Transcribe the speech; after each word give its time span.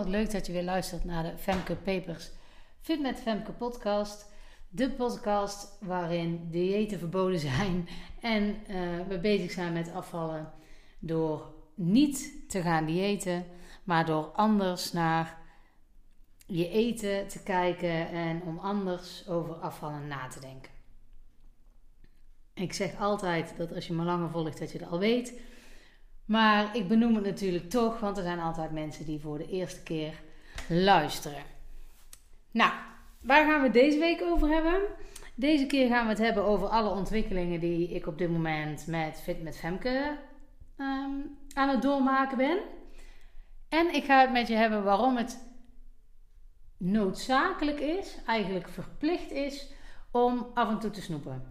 Wat 0.00 0.08
leuk 0.08 0.30
dat 0.30 0.46
je 0.46 0.52
weer 0.52 0.62
luistert 0.62 1.04
naar 1.04 1.22
de 1.22 1.38
Femke 1.38 1.76
Papers 1.76 2.30
Fit 2.80 3.00
met 3.00 3.20
Femke 3.20 3.52
podcast. 3.52 4.32
De 4.68 4.90
podcast 4.90 5.78
waarin 5.80 6.48
diëten 6.50 6.98
verboden 6.98 7.38
zijn 7.38 7.88
en 8.20 8.56
uh, 8.70 9.06
we 9.08 9.18
bezig 9.18 9.50
zijn 9.50 9.72
met 9.72 9.92
afvallen 9.92 10.52
door 10.98 11.54
niet 11.74 12.32
te 12.48 12.62
gaan 12.62 12.86
diëten, 12.86 13.44
maar 13.84 14.06
door 14.06 14.24
anders 14.24 14.92
naar 14.92 15.38
je 16.46 16.68
eten 16.68 17.28
te 17.28 17.42
kijken 17.42 18.08
en 18.08 18.42
om 18.42 18.58
anders 18.58 19.28
over 19.28 19.54
afvallen 19.54 20.06
na 20.06 20.28
te 20.28 20.40
denken. 20.40 20.72
Ik 22.54 22.72
zeg 22.72 23.00
altijd 23.00 23.54
dat 23.56 23.74
als 23.74 23.86
je 23.86 23.92
me 23.92 24.04
langer 24.04 24.30
volgt 24.30 24.58
dat 24.58 24.72
je 24.72 24.78
het 24.78 24.88
al 24.88 24.98
weet. 24.98 25.40
Maar 26.30 26.76
ik 26.76 26.88
benoem 26.88 27.14
het 27.14 27.24
natuurlijk 27.24 27.70
toch, 27.70 28.00
want 28.00 28.16
er 28.16 28.22
zijn 28.22 28.40
altijd 28.40 28.70
mensen 28.70 29.06
die 29.06 29.20
voor 29.20 29.38
de 29.38 29.48
eerste 29.48 29.82
keer 29.82 30.20
luisteren. 30.68 31.42
Nou, 32.50 32.72
waar 33.20 33.46
gaan 33.46 33.62
we 33.62 33.70
deze 33.70 33.98
week 33.98 34.22
over 34.22 34.48
hebben? 34.48 34.80
Deze 35.34 35.66
keer 35.66 35.88
gaan 35.88 36.04
we 36.04 36.10
het 36.10 36.18
hebben 36.18 36.44
over 36.44 36.68
alle 36.68 36.90
ontwikkelingen 36.90 37.60
die 37.60 37.88
ik 37.88 38.06
op 38.06 38.18
dit 38.18 38.30
moment 38.30 38.86
met 38.86 39.20
Fit 39.22 39.42
met 39.42 39.58
Femke 39.58 40.18
ehm, 40.76 41.10
aan 41.54 41.68
het 41.68 41.82
doormaken 41.82 42.36
ben. 42.36 42.58
En 43.68 43.94
ik 43.94 44.04
ga 44.04 44.20
het 44.20 44.32
met 44.32 44.48
je 44.48 44.54
hebben 44.54 44.84
waarom 44.84 45.16
het 45.16 45.44
noodzakelijk 46.76 47.80
is, 47.80 48.18
eigenlijk 48.26 48.68
verplicht 48.68 49.30
is, 49.30 49.72
om 50.10 50.46
af 50.54 50.68
en 50.68 50.78
toe 50.78 50.90
te 50.90 51.02
snoepen. 51.02 51.42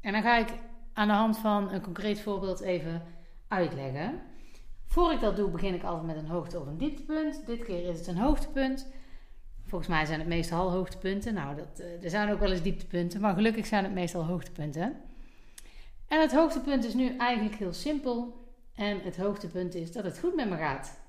En 0.00 0.12
dan 0.12 0.22
ga 0.22 0.36
ik 0.36 0.48
aan 0.92 1.08
de 1.08 1.14
hand 1.14 1.38
van 1.38 1.72
een 1.72 1.82
concreet 1.82 2.20
voorbeeld 2.20 2.60
even 2.60 3.14
uitleggen. 3.54 4.20
Voor 4.86 5.12
ik 5.12 5.20
dat 5.20 5.36
doe, 5.36 5.50
begin 5.50 5.74
ik 5.74 5.82
altijd 5.82 6.06
met 6.06 6.16
een 6.16 6.30
hoogte- 6.30 6.60
of 6.60 6.66
een 6.66 6.78
dieptepunt. 6.78 7.46
Dit 7.46 7.64
keer 7.64 7.88
is 7.88 7.98
het 7.98 8.06
een 8.06 8.16
hoogtepunt. 8.16 8.86
Volgens 9.66 9.90
mij 9.90 10.04
zijn 10.04 10.18
het 10.18 10.28
meestal 10.28 10.70
hoogtepunten. 10.70 11.34
Nou, 11.34 11.56
dat, 11.56 11.78
eh, 11.78 12.04
er 12.04 12.10
zijn 12.10 12.32
ook 12.32 12.38
wel 12.38 12.50
eens 12.50 12.62
dieptepunten, 12.62 13.20
maar 13.20 13.34
gelukkig 13.34 13.66
zijn 13.66 13.84
het 13.84 13.92
meestal 13.92 14.24
hoogtepunten. 14.24 14.96
En 16.08 16.20
het 16.20 16.34
hoogtepunt 16.34 16.84
is 16.84 16.94
nu 16.94 17.16
eigenlijk 17.16 17.56
heel 17.56 17.72
simpel. 17.72 18.42
En 18.74 19.00
het 19.00 19.16
hoogtepunt 19.16 19.74
is 19.74 19.92
dat 19.92 20.04
het 20.04 20.18
goed 20.18 20.34
met 20.34 20.48
me 20.48 20.56
gaat. 20.56 21.00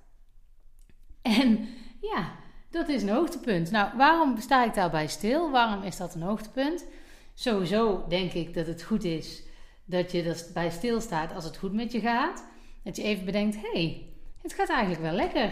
En 1.21 1.67
ja, 2.01 2.31
dat 2.69 2.89
is 2.89 3.01
een 3.01 3.09
hoogtepunt. 3.09 3.71
Nou, 3.71 3.97
waarom 3.97 4.37
sta 4.39 4.65
ik 4.65 4.73
daarbij 4.73 5.07
stil? 5.07 5.51
Waarom 5.51 5.83
is 5.83 5.97
dat 5.97 6.15
een 6.15 6.21
hoogtepunt? 6.21 6.85
Sowieso 7.33 8.05
denk 8.07 8.33
ik 8.33 8.53
dat 8.53 8.67
het 8.67 8.83
goed 8.83 9.03
is 9.03 9.43
dat 9.85 10.11
je 10.11 10.23
er 10.23 10.43
bij 10.53 10.69
stilstaat 10.69 11.33
als 11.33 11.43
het 11.43 11.57
goed 11.57 11.73
met 11.73 11.91
je 11.91 11.99
gaat. 11.99 12.45
Dat 12.83 12.95
je 12.95 13.03
even 13.03 13.25
bedenkt: 13.25 13.55
hé, 13.55 13.71
hey, 13.71 14.09
het 14.41 14.53
gaat 14.53 14.69
eigenlijk 14.69 15.01
wel 15.01 15.11
lekker. 15.11 15.51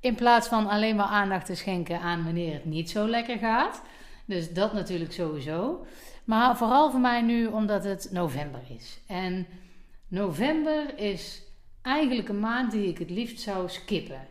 In 0.00 0.14
plaats 0.14 0.48
van 0.48 0.66
alleen 0.66 0.96
maar 0.96 1.06
aandacht 1.06 1.46
te 1.46 1.54
schenken 1.54 2.00
aan 2.00 2.24
wanneer 2.24 2.52
het 2.52 2.64
niet 2.64 2.90
zo 2.90 3.08
lekker 3.08 3.38
gaat. 3.38 3.82
Dus 4.24 4.52
dat 4.52 4.72
natuurlijk 4.72 5.12
sowieso. 5.12 5.86
Maar 6.24 6.56
vooral 6.56 6.90
voor 6.90 7.00
mij 7.00 7.22
nu 7.22 7.46
omdat 7.46 7.84
het 7.84 8.08
november 8.12 8.60
is. 8.68 9.00
En 9.06 9.46
november 10.08 10.98
is 10.98 11.42
eigenlijk 11.82 12.28
een 12.28 12.40
maand 12.40 12.70
die 12.70 12.88
ik 12.88 12.98
het 12.98 13.10
liefst 13.10 13.40
zou 13.40 13.68
skippen. 13.68 14.26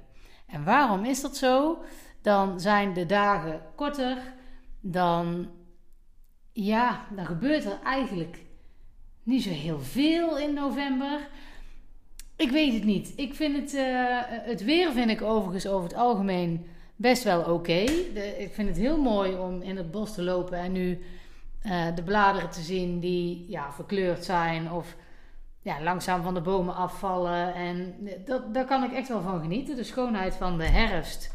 En 0.48 0.64
waarom 0.64 1.06
is 1.06 1.22
dat 1.22 1.38
zo? 1.38 1.84
Dan 2.22 2.60
zijn 2.60 2.94
de 2.94 3.06
dagen 3.06 3.62
korter. 3.76 4.18
Dan, 4.80 5.50
ja, 6.52 7.06
dan 7.16 7.26
gebeurt 7.26 7.66
er 7.66 7.80
eigenlijk 7.84 8.40
niet 9.24 9.44
zo 9.44 9.50
heel 9.50 9.80
veel 9.80 10.38
in 10.38 10.54
november. 10.54 11.30
Ik 12.36 12.52
weet 12.52 12.74
het 12.74 12.84
niet. 12.84 13.14
Ik 13.16 13.36
vind 13.36 13.56
het, 13.56 13.74
uh, 13.74 14.18
het 14.26 14.64
weer 14.64 14.92
vind 14.92 15.10
ik 15.10 15.22
overigens 15.22 15.68
over 15.68 15.90
het 15.90 15.98
algemeen 15.98 16.66
best 16.96 17.24
wel 17.24 17.44
oké. 17.54 17.80
Ik 18.38 18.50
vind 18.54 18.68
het 18.68 18.78
heel 18.78 19.02
mooi 19.02 19.36
om 19.36 19.62
in 19.62 19.78
het 19.78 19.92
bos 19.92 20.14
te 20.14 20.24
lopen 20.24 20.58
en 20.58 20.72
nu 20.72 21.02
uh, 21.64 21.96
de 21.96 22.04
bladeren 22.04 22.50
te 22.50 22.62
zien 22.62 23.00
die 23.00 23.46
ja, 23.50 23.72
verkleurd 23.72 24.26
zijn 24.26 24.72
of 24.72 24.96
ja, 25.62 25.82
langzaam 25.82 26.24
van 26.24 26.34
de 26.34 26.42
bomen 26.42 26.76
afvallen. 26.76 27.54
En 27.54 27.96
dat, 28.26 28.54
daar 28.54 28.66
kan 28.66 28.84
ik 28.84 28.92
echt 28.92 29.08
wel 29.08 29.22
van 29.22 29.42
genieten. 29.42 29.76
De 29.76 29.84
schoonheid 29.84 30.36
van 30.36 30.58
de 30.58 30.66
herfst 30.66 31.34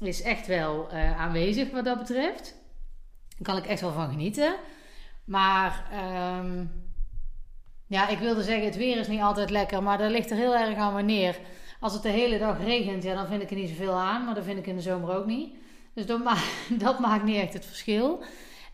is 0.00 0.22
echt 0.22 0.46
wel 0.46 0.88
uh, 0.92 1.20
aanwezig 1.20 1.70
wat 1.70 1.84
dat 1.84 1.98
betreft. 1.98 2.56
Daar 3.28 3.54
kan 3.54 3.56
ik 3.56 3.66
echt 3.66 3.80
wel 3.80 3.92
van 3.92 4.10
genieten. 4.10 4.54
Maar 5.24 5.84
um, 6.38 6.70
ja, 7.88 8.08
ik 8.08 8.18
wilde 8.18 8.42
zeggen, 8.42 8.64
het 8.64 8.76
weer 8.76 8.96
is 8.96 9.08
niet 9.08 9.20
altijd 9.20 9.50
lekker, 9.50 9.82
maar 9.82 9.98
dat 9.98 10.10
ligt 10.10 10.30
er 10.30 10.36
heel 10.36 10.56
erg 10.56 10.76
aan 10.76 10.92
wanneer. 10.92 11.38
Als 11.80 11.92
het 11.92 12.02
de 12.02 12.08
hele 12.08 12.38
dag 12.38 12.64
regent, 12.64 13.02
ja, 13.02 13.14
dan 13.14 13.26
vind 13.26 13.42
ik 13.42 13.50
er 13.50 13.56
niet 13.56 13.68
zoveel 13.68 13.94
aan, 13.94 14.24
maar 14.24 14.34
dat 14.34 14.44
vind 14.44 14.58
ik 14.58 14.66
in 14.66 14.76
de 14.76 14.82
zomer 14.82 15.16
ook 15.16 15.26
niet. 15.26 15.54
Dus 15.94 16.06
dat, 16.06 16.20
dat 16.84 16.98
maakt 16.98 17.24
niet 17.24 17.36
echt 17.36 17.52
het 17.52 17.66
verschil. 17.66 18.22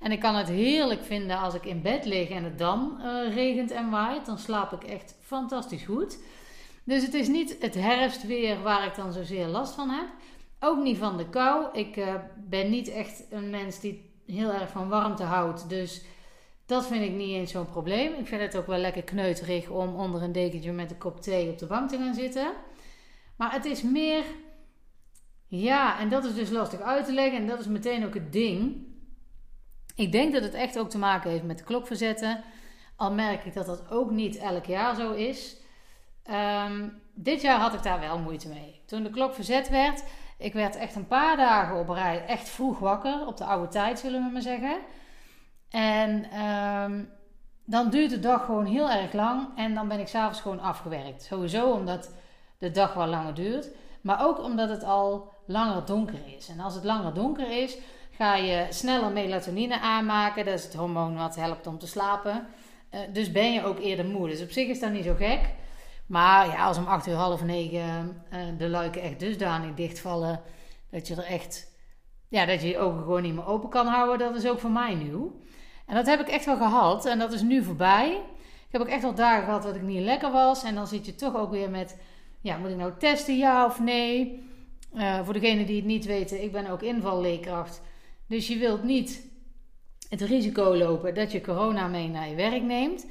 En 0.01 0.13
ik 0.13 0.21
kan 0.21 0.35
het 0.35 0.49
heerlijk 0.49 1.05
vinden 1.05 1.39
als 1.39 1.55
ik 1.55 1.65
in 1.65 1.83
bed 1.83 2.05
lig 2.05 2.29
en 2.29 2.45
het 2.45 2.59
dan 2.59 2.99
uh, 3.01 3.35
regent 3.35 3.71
en 3.71 3.91
waait. 3.91 4.27
Dan 4.27 4.39
slaap 4.39 4.73
ik 4.73 4.85
echt 4.85 5.15
fantastisch 5.21 5.83
goed. 5.83 6.19
Dus 6.85 7.03
het 7.03 7.15
is 7.15 7.29
niet 7.29 7.57
het 7.61 7.75
herfstweer 7.75 8.63
waar 8.63 8.87
ik 8.87 8.95
dan 8.95 9.13
zozeer 9.13 9.47
last 9.47 9.75
van 9.75 9.91
heb. 9.91 10.07
Ook 10.61 10.83
niet 10.83 10.99
van 10.99 11.17
de 11.17 11.29
kou. 11.29 11.67
Ik 11.73 11.97
uh, 11.97 12.15
ben 12.49 12.71
niet 12.71 12.89
echt 12.89 13.25
een 13.31 13.51
mens 13.51 13.81
die 13.81 14.11
heel 14.27 14.53
erg 14.53 14.71
van 14.71 14.89
warmte 14.89 15.23
houdt. 15.23 15.69
Dus 15.69 16.03
dat 16.67 16.87
vind 16.87 17.05
ik 17.05 17.13
niet 17.13 17.35
eens 17.35 17.51
zo'n 17.51 17.71
probleem. 17.71 18.15
Ik 18.15 18.27
vind 18.27 18.41
het 18.41 18.57
ook 18.57 18.67
wel 18.67 18.79
lekker 18.79 19.03
kneuterig 19.03 19.69
om 19.69 19.95
onder 19.95 20.23
een 20.23 20.33
dekentje 20.33 20.73
met 20.73 20.91
een 20.91 20.99
kop 20.99 21.21
thee 21.21 21.51
op 21.51 21.59
de 21.59 21.67
bank 21.67 21.89
te 21.89 21.97
gaan 21.97 22.15
zitten. 22.15 22.53
Maar 23.37 23.53
het 23.53 23.65
is 23.65 23.83
meer. 23.83 24.25
Ja, 25.47 25.99
en 25.99 26.09
dat 26.09 26.25
is 26.25 26.35
dus 26.35 26.51
lastig 26.51 26.81
uit 26.81 27.05
te 27.05 27.13
leggen. 27.13 27.39
En 27.39 27.47
dat 27.47 27.61
is 27.61 27.67
meteen 27.67 28.07
ook 28.07 28.15
het 28.15 28.33
ding. 28.33 28.87
Ik 29.95 30.13
denk 30.13 30.33
dat 30.33 30.43
het 30.43 30.55
echt 30.55 30.79
ook 30.79 30.91
te 30.91 30.99
maken 30.99 31.31
heeft 31.31 31.45
met 31.45 31.59
de 31.59 31.65
klokverzetten. 31.65 32.45
Al 32.97 33.13
merk 33.13 33.45
ik 33.45 33.55
dat 33.55 33.67
dat 33.67 33.91
ook 33.91 34.11
niet 34.11 34.37
elk 34.37 34.65
jaar 34.65 34.95
zo 34.95 35.13
is. 35.13 35.57
Um, 36.31 37.03
dit 37.15 37.41
jaar 37.41 37.61
had 37.61 37.75
ik 37.75 37.83
daar 37.83 38.01
wel 38.01 38.19
moeite 38.19 38.49
mee. 38.49 38.83
Toen 38.87 39.03
de 39.03 39.11
klok 39.11 39.35
verzet 39.35 39.69
werd, 39.69 40.05
ik 40.39 40.53
werd 40.53 40.77
echt 40.77 40.95
een 40.95 41.07
paar 41.07 41.37
dagen 41.37 41.79
op 41.79 41.89
rij 41.89 42.25
echt 42.27 42.49
vroeg 42.49 42.79
wakker. 42.79 43.27
Op 43.27 43.37
de 43.37 43.45
oude 43.45 43.69
tijd, 43.69 43.99
zullen 43.99 44.25
we 44.25 44.33
maar 44.33 44.43
zeggen. 44.43 44.77
En 45.75 46.41
um, 46.41 47.09
dan 47.65 47.91
duurt 47.91 48.11
de 48.11 48.21
dag 48.21 48.45
gewoon 48.45 48.65
heel 48.65 48.91
erg 48.91 49.13
lang 49.13 49.49
en 49.57 49.75
dan 49.75 49.89
ben 49.89 50.01
ik 50.01 50.09
s'avonds 50.09 50.41
gewoon 50.41 50.61
afgewerkt. 50.61 51.23
Sowieso 51.23 51.71
omdat 51.71 52.11
de 52.59 52.71
dag 52.71 52.95
wel 52.95 53.07
langer 53.07 53.35
duurt, 53.35 53.69
maar 54.01 54.27
ook 54.27 54.43
omdat 54.43 54.69
het 54.69 54.85
al 54.85 55.33
langer 55.47 55.85
donker 55.85 56.19
is. 56.37 56.49
En 56.49 56.61
als 56.61 56.75
het 56.75 56.85
langer 56.85 57.15
donker 57.15 57.63
is, 57.63 57.77
ga 58.11 58.37
je 58.37 58.67
sneller 58.71 59.13
melatonine 59.13 59.81
aanmaken. 59.81 60.45
Dat 60.45 60.55
is 60.55 60.65
het 60.65 60.75
hormoon 60.75 61.17
wat 61.17 61.37
helpt 61.37 61.67
om 61.67 61.79
te 61.79 61.87
slapen. 61.87 62.47
Uh, 62.91 63.01
dus 63.13 63.33
ben 63.33 63.53
je 63.53 63.65
ook 63.65 63.79
eerder 63.79 64.07
moe. 64.07 64.29
Dus 64.29 64.43
op 64.43 64.51
zich 64.51 64.69
is 64.69 64.81
dat 64.81 64.93
niet 64.93 65.05
zo 65.05 65.15
gek. 65.15 65.41
Maar 66.07 66.47
ja, 66.47 66.67
als 66.67 66.79
om 66.79 66.87
8 66.87 67.07
uur, 67.07 67.15
half 67.15 67.45
9 67.45 68.23
uh, 68.33 68.39
de 68.59 68.69
luiken 68.69 69.03
echt 69.03 69.19
dusdanig 69.19 69.75
dichtvallen 69.75 70.41
dat 70.91 71.09
je 71.09 71.15
er 71.15 71.25
echt, 71.25 71.67
ja, 72.29 72.47
dat 72.47 72.63
je 72.63 72.69
je 72.69 72.79
ogen 72.79 73.03
gewoon 73.03 73.23
niet 73.23 73.35
meer 73.35 73.47
open 73.47 73.69
kan 73.69 73.87
houden, 73.87 74.19
dat 74.19 74.43
is 74.43 74.51
ook 74.51 74.61
voor 74.61 74.71
mij 74.71 74.95
nieuw. 74.95 75.43
En 75.87 75.95
dat 75.95 76.07
heb 76.07 76.21
ik 76.21 76.29
echt 76.29 76.45
wel 76.45 76.57
gehad 76.57 77.07
en 77.07 77.19
dat 77.19 77.33
is 77.33 77.43
nu 77.43 77.63
voorbij. 77.63 78.21
Ik 78.67 78.81
heb 78.81 78.81
ook 78.81 78.89
echt 78.89 79.03
wel 79.03 79.15
dagen 79.15 79.45
gehad 79.45 79.63
dat 79.63 79.75
ik 79.75 79.83
niet 79.83 80.03
lekker 80.03 80.31
was. 80.31 80.65
En 80.65 80.75
dan 80.75 80.87
zit 80.87 81.07
je 81.07 81.15
toch 81.15 81.37
ook 81.37 81.51
weer 81.51 81.71
met, 81.71 81.97
ja, 82.41 82.57
moet 82.57 82.71
ik 82.71 82.77
nou 82.77 82.93
testen, 82.99 83.37
ja 83.37 83.65
of 83.65 83.81
nee? 83.81 84.43
Uh, 84.95 85.25
voor 85.25 85.33
degenen 85.33 85.67
die 85.67 85.77
het 85.77 85.85
niet 85.85 86.05
weten, 86.05 86.43
ik 86.43 86.53
ben 86.53 86.67
ook 86.67 86.83
invalleerkracht. 86.83 87.81
Dus 88.27 88.47
je 88.47 88.59
wilt 88.59 88.83
niet 88.83 89.27
het 90.09 90.21
risico 90.21 90.77
lopen 90.77 91.15
dat 91.15 91.33
je 91.33 91.41
corona 91.41 91.87
mee 91.87 92.09
naar 92.09 92.29
je 92.29 92.35
werk 92.35 92.63
neemt. 92.63 93.07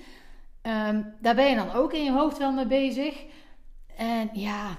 Um, 0.61 1.13
daar 1.21 1.35
ben 1.35 1.49
je 1.49 1.55
dan 1.55 1.73
ook 1.73 1.93
in 1.93 2.03
je 2.03 2.11
hoofd 2.11 2.37
wel 2.37 2.51
mee 2.51 2.65
bezig. 2.65 3.23
En 3.97 4.29
ja, 4.33 4.77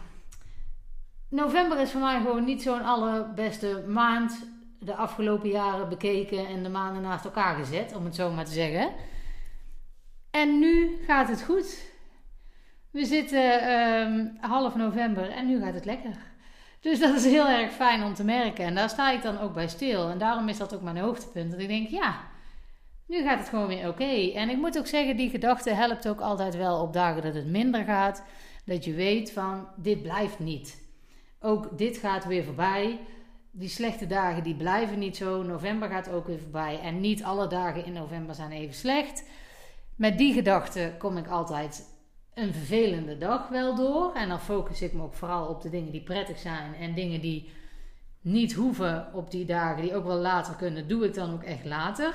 november 1.29 1.81
is 1.81 1.90
voor 1.90 2.00
mij 2.00 2.17
gewoon 2.17 2.44
niet 2.44 2.62
zo'n 2.62 2.85
allerbeste 2.85 3.85
maand 3.87 4.47
de 4.85 4.95
afgelopen 4.95 5.49
jaren 5.49 5.89
bekeken 5.89 6.47
en 6.47 6.63
de 6.63 6.69
maanden 6.69 7.03
naast 7.03 7.25
elkaar 7.25 7.57
gezet, 7.57 7.95
om 7.97 8.05
het 8.05 8.15
zo 8.15 8.31
maar 8.31 8.45
te 8.45 8.53
zeggen. 8.53 8.93
En 10.31 10.59
nu 10.59 10.99
gaat 11.07 11.29
het 11.29 11.43
goed. 11.43 11.93
We 12.91 13.05
zitten 13.05 13.71
um, 13.71 14.37
half 14.41 14.75
november 14.75 15.31
en 15.31 15.47
nu 15.47 15.61
gaat 15.61 15.75
het 15.75 15.85
lekker. 15.85 16.17
Dus 16.81 16.99
dat 16.99 17.15
is 17.15 17.25
heel 17.25 17.49
erg 17.49 17.73
fijn 17.73 18.03
om 18.03 18.15
te 18.15 18.25
merken. 18.25 18.65
En 18.65 18.75
daar 18.75 18.91
sta 18.91 19.11
ik 19.11 19.23
dan 19.23 19.41
ook 19.41 19.55
bij 19.55 19.69
stil. 19.69 20.09
En 20.11 20.19
daarom 20.19 20.49
is 20.49 20.59
dat 20.59 20.75
ook 20.75 20.83
mijn 20.83 20.99
hoogtepunt. 20.99 21.51
Dat 21.51 21.61
ik 21.61 21.69
denk, 21.69 21.89
ja, 21.89 22.21
nu 23.07 23.23
gaat 23.23 23.39
het 23.39 23.49
gewoon 23.49 23.67
weer 23.67 23.89
oké. 23.89 24.31
En 24.35 24.49
ik 24.49 24.57
moet 24.57 24.79
ook 24.79 24.87
zeggen, 24.87 25.17
die 25.17 25.31
gedachte 25.31 25.71
helpt 25.71 26.09
ook 26.09 26.21
altijd 26.21 26.57
wel 26.57 26.81
op 26.81 26.93
dagen 26.93 27.23
dat 27.23 27.35
het 27.35 27.47
minder 27.47 27.85
gaat. 27.85 28.25
Dat 28.65 28.85
je 28.85 28.93
weet 28.93 29.33
van, 29.33 29.69
dit 29.77 30.03
blijft 30.03 30.39
niet. 30.39 30.83
Ook 31.41 31.79
dit 31.79 31.97
gaat 31.97 32.25
weer 32.25 32.45
voorbij 32.45 33.01
die 33.56 33.69
slechte 33.69 34.06
dagen 34.06 34.43
die 34.43 34.55
blijven 34.55 34.99
niet 34.99 35.17
zo. 35.17 35.43
November 35.43 35.89
gaat 35.89 36.11
ook 36.11 36.27
weer 36.27 36.39
voorbij. 36.39 36.81
En 36.81 37.01
niet 37.01 37.23
alle 37.23 37.47
dagen 37.47 37.85
in 37.85 37.93
november 37.93 38.35
zijn 38.35 38.51
even 38.51 38.75
slecht. 38.75 39.25
Met 39.97 40.19
die 40.19 40.33
gedachte 40.33 40.95
kom 40.99 41.17
ik 41.17 41.29
altijd 41.29 41.93
een 42.35 42.53
vervelende 42.53 43.19
dag 43.19 43.49
wel 43.49 43.75
door. 43.75 44.12
En 44.15 44.29
dan 44.29 44.41
focus 44.41 44.83
ik 44.83 44.93
me 44.93 45.03
ook 45.03 45.15
vooral 45.15 45.47
op 45.47 45.62
de 45.62 45.71
dingen 45.71 45.93
die 45.93 46.03
prettig 46.03 46.39
zijn. 46.39 46.75
En 46.75 46.95
dingen 46.95 47.21
die 47.21 47.51
niet 48.21 48.53
hoeven 48.53 49.15
op 49.15 49.31
die 49.31 49.45
dagen, 49.45 49.83
die 49.83 49.95
ook 49.97 50.07
wel 50.07 50.19
later 50.19 50.55
kunnen, 50.55 50.89
doe 50.89 51.05
ik 51.05 51.15
dan 51.15 51.33
ook 51.33 51.43
echt 51.43 51.65
later. 51.65 52.15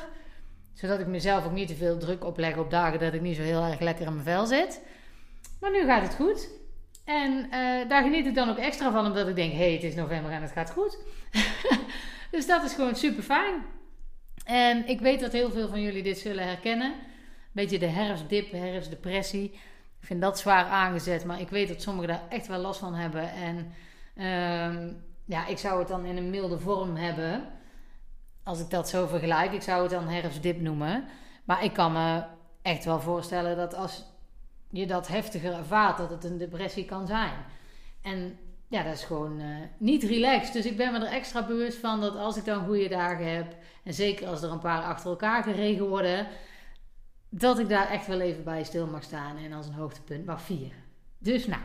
Zodat 0.74 1.00
ik 1.00 1.07
mezelf 1.07 1.45
ook 1.45 1.51
niet 1.51 1.68
te 1.68 1.75
veel 1.75 1.97
druk 1.97 2.25
opleg 2.25 2.57
op 2.57 2.69
dagen 2.69 3.00
dat 3.00 3.13
ik 3.13 3.21
niet 3.21 3.35
zo 3.35 3.42
heel 3.42 3.63
erg 3.63 3.80
lekker 3.80 4.06
in 4.06 4.13
mijn 4.13 4.25
vel 4.25 4.45
zit. 4.45 4.81
Maar 5.59 5.71
nu 5.71 5.85
gaat 5.85 6.01
het 6.01 6.15
goed. 6.15 6.58
En 7.09 7.45
uh, 7.45 7.89
daar 7.89 8.03
geniet 8.03 8.25
ik 8.25 8.35
dan 8.35 8.50
ook 8.50 8.57
extra 8.57 8.91
van, 8.91 9.06
omdat 9.06 9.27
ik 9.27 9.35
denk: 9.35 9.53
hey, 9.53 9.73
het 9.73 9.83
is 9.83 9.95
november 9.95 10.31
en 10.31 10.41
het 10.41 10.51
gaat 10.51 10.71
goed. 10.71 10.97
dus 12.31 12.47
dat 12.47 12.63
is 12.63 12.73
gewoon 12.73 12.95
super 12.95 13.23
fijn. 13.23 13.63
En 14.45 14.88
ik 14.88 15.00
weet 15.00 15.19
dat 15.19 15.31
heel 15.31 15.51
veel 15.51 15.67
van 15.67 15.81
jullie 15.81 16.03
dit 16.03 16.17
zullen 16.17 16.47
herkennen. 16.47 16.94
Beetje 17.51 17.79
de 17.79 17.85
herfstdip, 17.85 18.51
herfstdepressie. 18.51 19.51
Ik 20.00 20.07
vind 20.07 20.21
dat 20.21 20.39
zwaar 20.39 20.65
aangezet, 20.65 21.25
maar 21.25 21.39
ik 21.39 21.50
weet 21.50 21.67
dat 21.67 21.81
sommigen 21.81 22.07
daar 22.07 22.23
echt 22.29 22.47
wel 22.47 22.59
last 22.59 22.79
van 22.79 22.94
hebben. 22.94 23.31
En 23.31 23.73
uh, 24.15 24.91
ja, 25.25 25.47
ik 25.47 25.57
zou 25.57 25.79
het 25.79 25.88
dan 25.88 26.06
in 26.06 26.17
een 26.17 26.29
milde 26.29 26.59
vorm 26.59 26.95
hebben. 26.95 27.50
Als 28.44 28.59
ik 28.59 28.69
dat 28.69 28.89
zo 28.89 29.07
vergelijk. 29.07 29.51
Ik 29.53 29.61
zou 29.61 29.81
het 29.81 29.91
dan 29.91 30.07
herfstdip 30.07 30.61
noemen. 30.61 31.06
Maar 31.44 31.63
ik 31.63 31.73
kan 31.73 31.91
me 31.91 32.23
echt 32.61 32.85
wel 32.85 33.00
voorstellen 33.00 33.57
dat 33.57 33.75
als 33.75 34.06
je 34.69 34.88
dat 34.88 35.07
heftiger 35.07 35.54
ervaart, 35.54 35.98
dat 35.98 36.10
het 36.10 36.24
een 36.24 36.38
depressie 36.38 36.86
kan 36.86 37.07
zijn. 37.07 37.33
En 38.01 38.38
ja, 38.68 38.83
dat 38.83 38.94
is 38.94 39.04
gewoon 39.04 39.39
uh, 39.39 39.56
niet 39.77 40.04
relaxed. 40.04 40.54
Dus 40.54 40.66
ik 40.66 40.77
ben 40.77 40.92
me 40.92 41.00
er 41.00 41.13
extra 41.13 41.45
bewust 41.45 41.77
van 41.77 42.01
dat 42.01 42.16
als 42.16 42.38
ik 42.38 42.45
dan 42.45 42.66
goede 42.66 42.88
dagen 42.88 43.36
heb, 43.36 43.56
en 43.83 43.94
zeker 43.94 44.27
als 44.27 44.42
er 44.42 44.51
een 44.51 44.60
paar 44.60 44.83
achter 44.83 45.10
elkaar 45.10 45.44
geregen 45.44 45.88
worden, 45.88 46.27
dat 47.30 47.60
ik 47.60 47.69
daar 47.69 47.89
echt 47.89 48.07
wel 48.07 48.19
even 48.19 48.44
bij 48.44 48.63
stil 48.63 48.88
mag 48.88 49.04
staan 49.04 49.38
en 49.38 49.54
als 49.54 49.68
een 49.68 49.74
hoogtepunt 49.74 50.25
mag 50.25 50.42
vieren. 50.42 50.83
Dus 51.18 51.48
nou, 51.48 51.62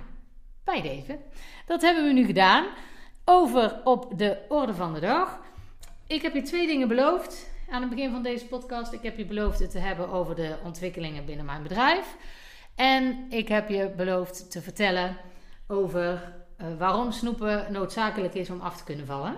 bij 0.64 0.82
deze. 0.82 1.18
Dat 1.66 1.82
hebben 1.82 2.04
we 2.04 2.12
nu 2.12 2.26
gedaan. 2.26 2.66
Over 3.24 3.80
op 3.84 4.18
de 4.18 4.38
orde 4.48 4.74
van 4.74 4.94
de 4.94 5.00
dag. 5.00 5.40
Ik 6.06 6.22
heb 6.22 6.34
je 6.34 6.42
twee 6.42 6.66
dingen 6.66 6.88
beloofd 6.88 7.50
aan 7.70 7.80
het 7.80 7.90
begin 7.90 8.10
van 8.10 8.22
deze 8.22 8.46
podcast. 8.46 8.92
Ik 8.92 9.02
heb 9.02 9.16
je 9.16 9.24
beloofd 9.24 9.58
het 9.58 9.70
te 9.70 9.78
hebben 9.78 10.08
over 10.08 10.34
de 10.34 10.56
ontwikkelingen 10.64 11.24
binnen 11.24 11.46
mijn 11.46 11.62
bedrijf. 11.62 12.16
En 12.74 13.26
ik 13.30 13.48
heb 13.48 13.68
je 13.68 13.92
beloofd 13.96 14.50
te 14.50 14.62
vertellen 14.62 15.16
over 15.66 16.34
uh, 16.60 16.66
waarom 16.78 17.12
snoepen 17.12 17.72
noodzakelijk 17.72 18.34
is 18.34 18.50
om 18.50 18.60
af 18.60 18.76
te 18.76 18.84
kunnen 18.84 19.06
vallen. 19.06 19.34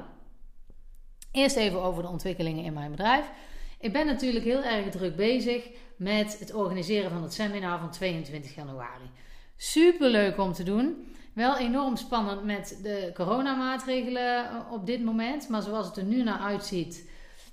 Eerst 1.32 1.56
even 1.56 1.82
over 1.82 2.02
de 2.02 2.08
ontwikkelingen 2.08 2.64
in 2.64 2.72
mijn 2.72 2.90
bedrijf. 2.90 3.30
Ik 3.78 3.92
ben 3.92 4.06
natuurlijk 4.06 4.44
heel 4.44 4.62
erg 4.62 4.90
druk 4.90 5.16
bezig 5.16 5.68
met 5.96 6.38
het 6.38 6.54
organiseren 6.54 7.10
van 7.10 7.22
het 7.22 7.32
seminar 7.32 7.78
van 7.78 7.90
22 7.90 8.54
januari. 8.54 9.10
Super 9.56 10.08
leuk 10.08 10.38
om 10.38 10.52
te 10.52 10.62
doen. 10.62 11.14
Wel 11.32 11.58
enorm 11.58 11.96
spannend 11.96 12.44
met 12.44 12.78
de 12.82 13.10
coronamaatregelen 13.14 14.44
eh, 14.44 14.72
op 14.72 14.86
dit 14.86 15.04
moment. 15.04 15.48
Maar 15.48 15.62
zoals 15.62 15.86
het 15.86 15.96
er 15.96 16.04
nu 16.04 16.22
naar 16.22 16.38
uitziet. 16.38 17.10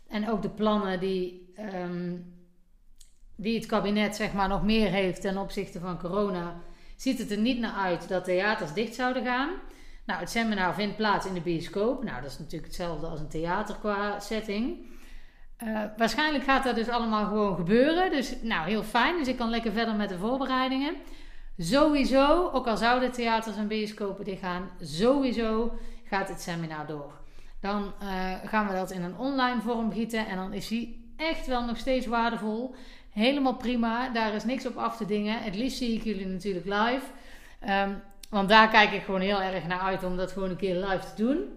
En 0.07 0.29
ook 0.29 0.41
de 0.41 0.49
plannen 0.49 0.99
die, 0.99 1.53
um, 1.83 2.32
die 3.35 3.55
het 3.55 3.65
kabinet 3.65 4.15
zeg 4.15 4.33
maar, 4.33 4.47
nog 4.47 4.63
meer 4.63 4.89
heeft 4.89 5.21
ten 5.21 5.37
opzichte 5.37 5.79
van 5.79 5.99
corona. 5.99 6.55
Ziet 6.95 7.19
het 7.19 7.31
er 7.31 7.37
niet 7.37 7.59
naar 7.59 7.73
uit 7.73 8.07
dat 8.07 8.23
theaters 8.23 8.73
dicht 8.73 8.95
zouden 8.95 9.25
gaan. 9.25 9.49
Nou, 10.05 10.19
het 10.19 10.29
seminar 10.29 10.73
vindt 10.73 10.95
plaats 10.95 11.25
in 11.25 11.33
de 11.33 11.41
bioscoop. 11.41 12.03
Nou, 12.03 12.21
dat 12.21 12.31
is 12.31 12.39
natuurlijk 12.39 12.65
hetzelfde 12.65 13.07
als 13.07 13.19
een 13.19 13.27
theater 13.27 13.75
qua 13.75 14.19
setting. 14.19 14.91
Uh, 15.63 15.79
waarschijnlijk 15.97 16.43
gaat 16.43 16.63
dat 16.63 16.75
dus 16.75 16.89
allemaal 16.89 17.25
gewoon 17.25 17.55
gebeuren. 17.55 18.11
Dus 18.11 18.35
nou, 18.41 18.69
heel 18.69 18.83
fijn. 18.83 19.17
Dus 19.17 19.27
ik 19.27 19.37
kan 19.37 19.49
lekker 19.49 19.71
verder 19.71 19.95
met 19.95 20.09
de 20.09 20.17
voorbereidingen. 20.17 20.95
Sowieso, 21.57 22.49
ook 22.49 22.67
al 22.67 22.77
zouden 22.77 23.11
theaters 23.11 23.55
en 23.55 23.67
bioscopen 23.67 24.25
dichtgaan, 24.25 24.69
sowieso 24.81 25.77
gaat 26.03 26.29
het 26.29 26.41
seminar 26.41 26.87
door. 26.87 27.21
Dan 27.59 27.93
uh, 28.03 28.33
gaan 28.45 28.67
we 28.67 28.73
dat 28.73 28.91
in 28.91 29.03
een 29.03 29.17
online 29.17 29.61
vorm 29.61 29.91
gieten 29.91 30.27
en 30.27 30.35
dan 30.35 30.53
is 30.53 30.67
die 30.67 31.13
echt 31.17 31.47
wel 31.47 31.65
nog 31.65 31.77
steeds 31.77 32.05
waardevol. 32.05 32.75
Helemaal 33.13 33.55
prima, 33.55 34.09
daar 34.09 34.33
is 34.33 34.43
niks 34.43 34.65
op 34.65 34.75
af 34.75 34.97
te 34.97 35.05
dingen. 35.05 35.43
Het 35.43 35.55
liefst 35.55 35.77
zie 35.77 35.95
ik 35.95 36.03
jullie 36.03 36.27
natuurlijk 36.27 36.65
live. 36.65 37.05
Um, 37.69 38.01
want 38.29 38.49
daar 38.49 38.69
kijk 38.69 38.91
ik 38.91 39.03
gewoon 39.03 39.21
heel 39.21 39.41
erg 39.41 39.67
naar 39.67 39.79
uit 39.79 40.03
om 40.03 40.17
dat 40.17 40.31
gewoon 40.31 40.49
een 40.49 40.55
keer 40.55 40.75
live 40.75 41.13
te 41.13 41.23
doen. 41.23 41.47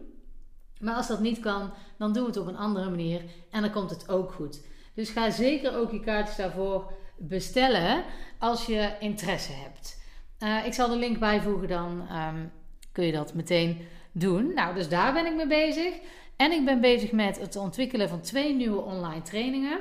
Maar 0.81 0.95
als 0.95 1.09
dat 1.09 1.21
niet 1.21 1.41
kan, 1.41 1.71
dan 1.99 2.13
doen 2.13 2.23
we 2.23 2.29
het 2.29 2.39
op 2.39 2.47
een 2.47 2.57
andere 2.57 2.91
manier 2.91 3.23
en 3.51 3.61
dan 3.61 3.71
komt 3.71 3.91
het 3.91 4.09
ook 4.09 4.33
goed. 4.33 4.61
Dus 4.95 5.11
ga 5.11 5.31
zeker 5.31 5.77
ook 5.77 5.91
je 5.91 6.01
kaartjes 6.01 6.37
daarvoor 6.37 6.93
bestellen 7.19 8.05
als 8.39 8.67
je 8.67 8.93
interesse 9.01 9.53
hebt. 9.53 10.01
Uh, 10.39 10.67
ik 10.67 10.73
zal 10.73 10.89
de 10.89 10.97
link 10.97 11.19
bijvoegen, 11.19 11.69
dan 11.69 12.09
um, 12.13 12.53
kun 12.93 13.05
je 13.05 13.13
dat 13.13 13.35
meteen 13.35 13.87
doen. 14.13 14.55
Nou, 14.55 14.75
dus 14.75 14.89
daar 14.89 15.13
ben 15.13 15.27
ik 15.27 15.35
mee 15.35 15.47
bezig. 15.47 15.95
En 16.37 16.53
ik 16.53 16.65
ben 16.65 16.81
bezig 16.81 17.13
met 17.13 17.41
het 17.41 17.57
ontwikkelen 17.57 18.09
van 18.09 18.21
twee 18.21 18.55
nieuwe 18.55 18.81
online 18.81 19.23
trainingen. 19.23 19.79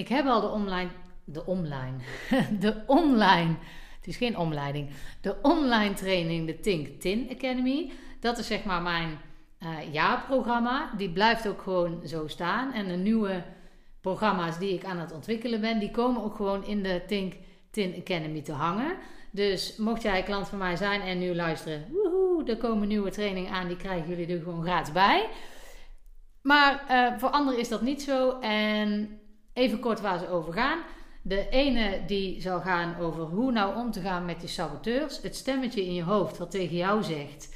Ik 0.00 0.08
heb 0.08 0.26
al 0.26 0.40
de 0.40 0.48
online, 0.48 0.90
de 1.24 1.46
online, 1.46 1.96
de 2.60 2.82
online, 2.86 3.54
het 3.96 4.06
is 4.06 4.16
geen 4.16 4.36
omleiding, 4.36 4.90
de 5.20 5.36
online 5.42 5.94
training, 5.94 6.46
de 6.46 6.60
Think 6.60 7.00
Tin 7.00 7.28
Academy. 7.30 7.92
Dat 8.20 8.38
is 8.38 8.46
zeg 8.46 8.64
maar 8.64 8.82
mijn 8.82 9.18
uh, 9.62 9.92
jaarprogramma. 9.92 10.90
Die 10.96 11.10
blijft 11.10 11.48
ook 11.48 11.62
gewoon 11.62 12.00
zo 12.06 12.26
staan. 12.26 12.72
En 12.72 12.88
de 12.88 12.96
nieuwe 12.96 13.42
programma's 14.00 14.58
die 14.58 14.74
ik 14.74 14.84
aan 14.84 14.98
het 14.98 15.12
ontwikkelen 15.12 15.60
ben, 15.60 15.78
die 15.78 15.90
komen 15.90 16.22
ook 16.22 16.36
gewoon 16.36 16.64
in 16.64 16.82
de 16.82 17.02
Think 17.06 17.34
Tin 17.70 17.94
Academy 17.98 18.42
te 18.42 18.52
hangen. 18.52 18.96
Dus 19.30 19.76
mocht 19.76 20.02
jij 20.02 20.22
klant 20.22 20.48
van 20.48 20.58
mij 20.58 20.76
zijn 20.76 21.00
en 21.00 21.18
nu 21.18 21.34
luisteren, 21.34 21.86
woehoe, 21.90 22.44
er 22.44 22.56
komen 22.56 22.88
nieuwe 22.88 23.10
trainingen 23.10 23.52
aan, 23.52 23.68
die 23.68 23.76
krijgen 23.76 24.08
jullie 24.08 24.36
er 24.36 24.42
gewoon 24.42 24.62
gratis 24.62 24.92
bij. 24.92 25.28
Maar 26.42 26.84
uh, 26.90 27.18
voor 27.18 27.28
anderen 27.28 27.60
is 27.60 27.68
dat 27.68 27.82
niet 27.82 28.02
zo. 28.02 28.38
En 28.40 29.19
even 29.60 29.80
kort 29.80 30.00
waar 30.00 30.18
ze 30.18 30.28
over 30.28 30.52
gaan. 30.52 30.78
De 31.22 31.48
ene 31.48 32.02
die 32.06 32.40
zal 32.40 32.60
gaan 32.60 32.96
over 32.96 33.22
hoe 33.22 33.52
nou 33.52 33.76
om 33.76 33.90
te 33.90 34.00
gaan 34.00 34.24
met 34.24 34.40
die 34.40 34.48
saboteurs. 34.48 35.22
Het 35.22 35.36
stemmetje 35.36 35.84
in 35.84 35.94
je 35.94 36.02
hoofd 36.02 36.38
wat 36.38 36.50
tegen 36.50 36.76
jou 36.76 37.02
zegt 37.02 37.48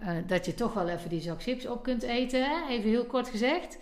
uh, 0.00 0.08
dat 0.26 0.46
je 0.46 0.54
toch 0.54 0.72
wel 0.72 0.88
even 0.88 1.08
die 1.08 1.20
zak 1.20 1.42
chips 1.42 1.66
op 1.66 1.82
kunt 1.82 2.02
eten. 2.02 2.68
Even 2.68 2.90
heel 2.90 3.04
kort 3.04 3.28
gezegd. 3.28 3.78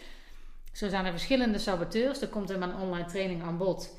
Zo 0.73 0.89
zijn 0.89 1.05
er 1.05 1.11
verschillende 1.11 1.59
saboteurs. 1.59 2.21
Er 2.21 2.29
komt 2.29 2.51
in 2.51 2.59
mijn 2.59 2.75
online 2.75 3.07
training 3.07 3.43
aan 3.43 3.59
bod. 3.59 3.97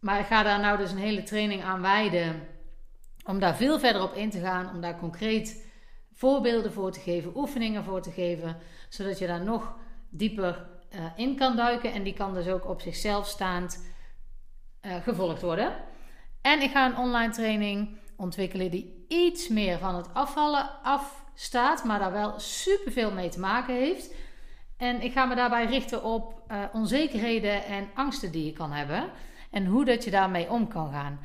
Maar 0.00 0.20
ik 0.20 0.26
ga 0.26 0.42
daar 0.42 0.60
nou 0.60 0.78
dus 0.78 0.90
een 0.90 0.98
hele 0.98 1.22
training 1.22 1.62
aan 1.62 1.80
wijden. 1.80 2.46
Om 3.24 3.38
daar 3.38 3.56
veel 3.56 3.78
verder 3.78 4.02
op 4.02 4.14
in 4.14 4.30
te 4.30 4.40
gaan. 4.40 4.70
Om 4.74 4.80
daar 4.80 4.98
concreet 4.98 5.64
voorbeelden 6.12 6.72
voor 6.72 6.92
te 6.92 7.00
geven. 7.00 7.36
Oefeningen 7.36 7.84
voor 7.84 8.02
te 8.02 8.10
geven. 8.10 8.56
Zodat 8.88 9.18
je 9.18 9.26
daar 9.26 9.44
nog 9.44 9.74
dieper 10.16 10.66
uh, 10.94 11.00
in 11.16 11.36
kan 11.36 11.56
duiken. 11.56 11.92
En 11.92 12.02
die 12.02 12.14
kan 12.14 12.34
dus 12.34 12.48
ook 12.48 12.68
op 12.68 12.80
zichzelf 12.80 13.26
staand 13.26 13.94
uh, 14.82 14.94
gevolgd 15.02 15.42
worden. 15.42 15.72
En 16.40 16.62
ik 16.62 16.70
ga 16.70 16.86
een 16.86 16.96
online 16.96 17.32
training 17.32 17.98
ontwikkelen 18.16 18.70
die 18.70 19.04
iets 19.08 19.48
meer 19.48 19.78
van 19.78 19.94
het 19.94 20.14
afvallen 20.14 20.82
afstaat. 20.82 21.84
Maar 21.84 21.98
daar 21.98 22.12
wel 22.12 22.40
superveel 22.40 23.12
mee 23.12 23.28
te 23.28 23.40
maken 23.40 23.74
heeft. 23.74 24.14
En 24.76 25.02
ik 25.02 25.12
ga 25.12 25.24
me 25.24 25.34
daarbij 25.34 25.66
richten 25.66 26.04
op 26.04 26.42
uh, 26.50 26.62
onzekerheden 26.72 27.64
en 27.64 27.88
angsten 27.94 28.32
die 28.32 28.44
je 28.44 28.52
kan 28.52 28.72
hebben. 28.72 29.10
En 29.50 29.66
hoe 29.66 29.84
dat 29.84 30.04
je 30.04 30.10
daarmee 30.10 30.50
om 30.50 30.68
kan 30.68 30.92
gaan. 30.92 31.18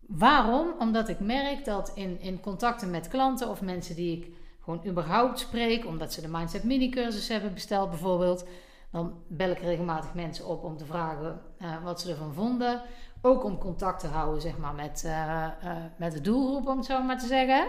Waarom? 0.00 0.74
Omdat 0.78 1.08
ik 1.08 1.20
merk 1.20 1.64
dat 1.64 1.92
in, 1.94 2.20
in 2.20 2.40
contacten 2.40 2.90
met 2.90 3.08
klanten 3.08 3.48
of 3.48 3.60
mensen 3.60 3.94
die 3.94 4.16
ik 4.16 4.32
gewoon 4.70 4.90
überhaupt 4.90 5.38
spreek, 5.38 5.86
omdat 5.86 6.12
ze 6.12 6.20
de 6.20 6.28
Mindset 6.28 6.64
Mini 6.64 6.88
cursus 6.88 7.28
hebben 7.28 7.54
besteld 7.54 7.90
bijvoorbeeld, 7.90 8.44
dan 8.90 9.14
bel 9.28 9.50
ik 9.50 9.58
regelmatig 9.58 10.14
mensen 10.14 10.46
op 10.46 10.64
om 10.64 10.76
te 10.76 10.84
vragen 10.84 11.40
uh, 11.58 11.84
wat 11.84 12.00
ze 12.00 12.10
ervan 12.10 12.34
vonden. 12.34 12.82
Ook 13.22 13.44
om 13.44 13.58
contact 13.58 14.00
te 14.00 14.06
houden 14.06 14.40
zeg 14.40 14.58
maar, 14.58 14.74
met, 14.74 15.02
uh, 15.06 15.46
uh, 15.64 15.76
met 15.96 16.12
de 16.12 16.20
doelgroep, 16.20 16.66
om 16.66 16.76
het 16.76 16.86
zo 16.86 17.02
maar 17.02 17.18
te 17.18 17.26
zeggen. 17.26 17.66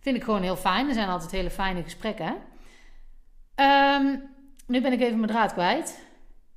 Vind 0.00 0.16
ik 0.16 0.24
gewoon 0.24 0.42
heel 0.42 0.56
fijn. 0.56 0.88
Er 0.88 0.94
zijn 0.94 1.08
altijd 1.08 1.30
hele 1.30 1.50
fijne 1.50 1.82
gesprekken. 1.82 2.36
Um, 3.56 4.22
nu 4.66 4.80
ben 4.80 4.92
ik 4.92 5.00
even 5.00 5.16
mijn 5.16 5.30
draad 5.30 5.52
kwijt. 5.52 6.06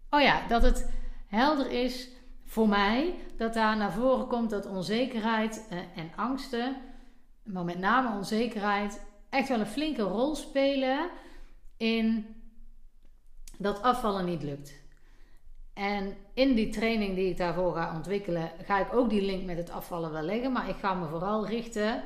Oh 0.10 0.22
ja, 0.22 0.48
dat 0.48 0.62
het 0.62 0.92
helder 1.28 1.72
is 1.72 2.10
voor 2.46 2.68
mij 2.68 3.16
dat 3.38 3.54
daar 3.54 3.78
naar 3.78 3.92
voren 3.92 4.28
komt 4.28 4.50
dat 4.50 4.66
onzekerheid 4.66 5.68
eh, 5.70 5.78
en 5.78 6.12
angsten, 6.16 6.76
maar 7.44 7.64
met 7.64 7.80
name 7.80 8.18
onzekerheid, 8.18 9.02
echt 9.32 9.48
wel 9.48 9.60
een 9.60 9.66
flinke 9.66 10.02
rol 10.02 10.36
spelen 10.36 11.10
in 11.78 12.36
dat 13.58 13.82
afvallen 13.82 14.26
niet 14.26 14.44
lukt. 14.44 14.80
En 15.74 16.16
in 16.34 16.56
die 16.56 16.70
training 16.70 17.16
die 17.16 17.30
ik 17.30 17.38
daarvoor 17.38 17.74
ga 17.74 17.96
ontwikkelen, 17.96 18.52
ga 18.64 18.80
ik 18.80 18.94
ook 18.94 19.10
die 19.10 19.22
link 19.22 19.46
met 19.46 19.58
het 19.58 19.70
afvallen 19.70 20.12
wel 20.12 20.22
leggen. 20.22 20.52
Maar 20.52 20.70
ik 20.70 20.76
ga 20.76 20.94
me 20.94 21.08
vooral 21.08 21.48
richten 21.48 22.04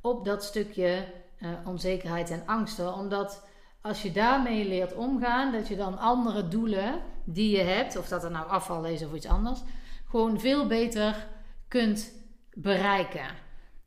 op 0.00 0.24
dat 0.24 0.44
stukje 0.44 1.04
uh, 1.38 1.48
onzekerheid 1.64 2.30
en 2.30 2.42
angsten. 2.46 2.94
Omdat 2.94 3.46
als 3.80 4.02
je 4.02 4.12
daarmee 4.12 4.68
leert 4.68 4.94
omgaan, 4.94 5.52
dat 5.52 5.68
je 5.68 5.76
dan 5.76 5.98
andere 5.98 6.48
doelen 6.48 7.00
die 7.24 7.56
je 7.56 7.62
hebt, 7.62 7.96
of 7.96 8.08
dat 8.08 8.24
er 8.24 8.30
nou 8.30 8.48
afval 8.48 8.84
is 8.84 9.04
of 9.04 9.14
iets 9.14 9.26
anders, 9.26 9.60
gewoon 10.08 10.40
veel 10.40 10.66
beter 10.66 11.26
kunt 11.68 12.12
bereiken. 12.54 13.26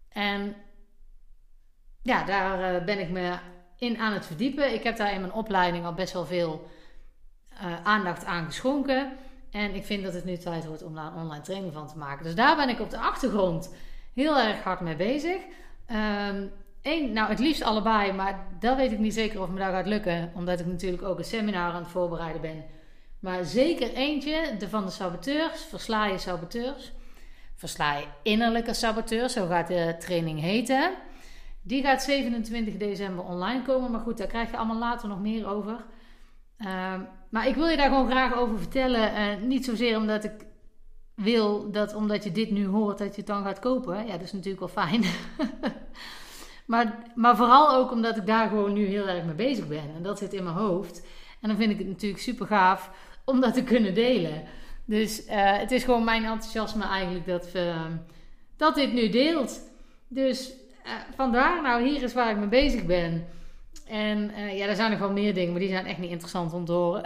En 0.10 0.56
ja, 2.08 2.24
daar 2.24 2.76
eh, 2.76 2.84
ben 2.84 3.00
ik 3.00 3.10
me 3.10 3.38
in 3.78 3.98
aan 3.98 4.14
het 4.14 4.26
verdiepen. 4.26 4.74
Ik 4.74 4.84
heb 4.84 4.98
daar 4.98 5.14
in 5.14 5.22
mijn 5.22 5.34
opleiding 5.34 5.86
al 5.86 5.94
best 5.94 6.14
wel 6.14 6.26
veel 6.26 6.68
uh, 7.54 7.84
aandacht 7.84 8.26
aan 8.26 8.46
geschonken. 8.46 9.12
En 9.52 9.76
ik 9.76 9.86
vind 9.86 10.04
dat 10.04 10.14
het 10.14 10.26
nu 10.26 10.38
tijd 10.38 10.66
wordt 10.66 10.84
om 10.84 10.96
daar 10.96 11.06
een 11.06 11.22
online 11.22 11.44
training 11.44 11.74
van 11.74 11.88
te 11.88 11.98
maken. 11.98 12.24
Dus 12.24 12.36
daar 12.36 12.56
ben 12.56 12.70
ik 12.70 12.80
op 12.80 12.90
de 12.90 12.98
achtergrond 12.98 13.74
heel 14.14 14.40
erg 14.40 14.64
hard 14.64 14.80
mee 14.80 14.96
bezig. 14.96 15.38
Um, 15.92 16.52
nou 17.14 17.30
het 17.30 17.40
liefst 17.40 17.62
allebei, 17.62 18.12
maar 18.14 18.46
dat 18.60 18.78
weet 18.78 18.92
ik 18.92 19.00
niet 19.00 19.14
zeker 19.14 19.42
of 19.42 19.50
me 19.50 19.60
dat 19.60 19.70
gaat 19.70 19.86
lukken. 19.86 20.32
Omdat 20.36 20.60
ik 20.60 20.66
natuurlijk 20.66 21.04
ook 21.04 21.18
een 21.18 21.26
seminar 21.26 21.72
aan 21.72 21.82
het 21.82 21.92
voorbereiden 21.92 22.42
ben. 22.42 22.66
Maar 23.20 23.44
zeker 23.44 23.94
eentje, 23.94 24.56
de 24.60 24.70
van 24.70 24.86
de 24.86 24.92
saboteurs, 24.92 25.62
versla 25.62 26.06
je 26.06 26.18
saboteurs. 26.18 26.92
Versla 27.56 27.98
je 27.98 28.06
innerlijke 28.24 28.74
saboteurs, 28.74 29.34
zo 29.34 29.48
gaat 29.48 29.68
de 29.68 29.96
training 30.00 30.40
heten. 30.40 30.94
Die 31.68 31.82
gaat 31.82 32.04
27 32.04 32.78
december 32.78 33.26
online 33.26 33.62
komen. 33.62 33.92
Maar 33.92 34.00
goed, 34.00 34.18
daar 34.18 34.28
krijg 34.28 34.52
je 34.52 34.58
allemaal 34.58 34.78
later 34.78 35.08
nog 35.08 35.22
meer 35.22 35.48
over. 35.48 35.86
Ehm, 36.58 37.02
maar 37.30 37.48
ik 37.48 37.56
wil 37.56 37.68
je 37.68 37.78
daar 37.78 37.90
gewoon 37.90 38.10
graag 38.10 38.34
over 38.34 38.58
vertellen. 38.58 39.12
Uh, 39.12 39.48
niet 39.48 39.66
zozeer 39.66 39.98
omdat 39.98 40.24
ik 40.24 40.46
wil 41.14 41.72
dat 41.72 41.96
omdat 41.96 42.24
je 42.24 42.32
dit 42.32 42.52
nu 42.52 42.68
hoort, 42.68 42.98
dat 42.98 43.10
je 43.16 43.22
het 43.22 43.28
dan 43.28 43.44
gaat 43.44 43.60
kopen. 43.60 44.06
Ja, 44.06 44.12
dat 44.12 44.22
is 44.22 44.32
natuurlijk 44.32 44.60
wel 44.60 44.86
fijn. 44.86 45.04
maar, 46.72 47.12
maar 47.16 47.36
vooral 47.36 47.76
ook 47.76 47.92
omdat 47.92 48.18
ik 48.18 48.26
daar 48.26 48.50
gewoon 48.50 48.74
nu 48.74 48.86
heel 48.86 49.08
erg 49.08 49.26
mee 49.26 49.36
bezig 49.36 49.68
ben. 49.68 49.96
En 49.96 50.04
dat 50.04 50.18
zit 50.18 50.34
in 50.34 50.44
mijn 50.44 50.56
hoofd. 50.56 51.06
En 51.42 51.48
dan 51.48 51.58
vind 51.58 51.72
ik 51.72 51.78
het 51.78 51.88
natuurlijk 51.88 52.22
super 52.22 52.48
gaaf 52.48 52.92
om 53.26 53.40
dat 53.40 53.54
te 53.54 53.64
kunnen 53.64 53.94
delen. 53.94 54.44
Dus 54.86 55.26
uh, 55.26 55.58
het 55.58 55.72
is 55.72 55.84
gewoon 55.84 56.04
mijn 56.04 56.26
enthousiasme 56.26 56.84
eigenlijk 56.84 57.26
dat, 57.26 57.50
uh, 57.56 57.86
dat 58.58 58.76
dit 58.76 58.94
nu 58.94 59.10
deelt. 59.10 59.62
Dus 60.08 60.54
uh, 60.88 60.94
vandaar, 61.16 61.62
nou 61.62 61.88
hier 61.88 62.04
is 62.04 62.14
waar 62.14 62.32
ik 62.32 62.38
mee 62.38 62.48
bezig 62.48 62.86
ben. 62.86 63.28
En 63.88 64.32
uh, 64.32 64.58
ja, 64.58 64.66
er 64.66 64.76
zijn 64.76 64.92
nog 64.92 65.00
wel 65.00 65.12
meer 65.12 65.34
dingen, 65.34 65.52
maar 65.52 65.60
die 65.60 65.70
zijn 65.70 65.86
echt 65.86 65.98
niet 65.98 66.12
interessant 66.12 66.54
om 66.54 66.66
te 66.66 66.72
horen. 66.72 67.04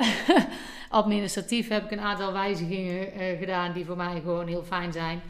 Administratief 0.90 1.68
heb 1.68 1.84
ik 1.84 1.92
een 1.92 2.00
aantal 2.00 2.34
wijzigingen 2.34 3.22
uh, 3.22 3.40
gedaan 3.40 3.74
die 3.74 3.86
voor 3.86 3.96
mij 3.96 4.22
gewoon 4.22 4.48
heel 4.48 4.64
fijn 4.64 4.92
zijn. 4.92 5.22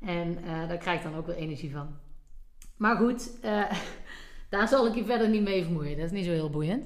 En 0.00 0.38
daar 0.68 0.76
krijg 0.76 0.98
ik 0.98 1.10
dan 1.10 1.16
ook 1.16 1.26
wel 1.26 1.36
energie 1.36 1.72
van. 1.72 1.96
Maar 2.76 2.96
goed, 2.96 3.30
daar 4.50 4.68
zal 4.68 4.86
ik 4.86 4.94
je 4.94 5.04
verder 5.04 5.28
niet 5.28 5.42
mee 5.42 5.62
vermoeien. 5.62 5.96
Dat 5.96 6.04
is 6.04 6.10
niet 6.10 6.24
zo 6.24 6.30
heel 6.30 6.50
boeiend. 6.50 6.84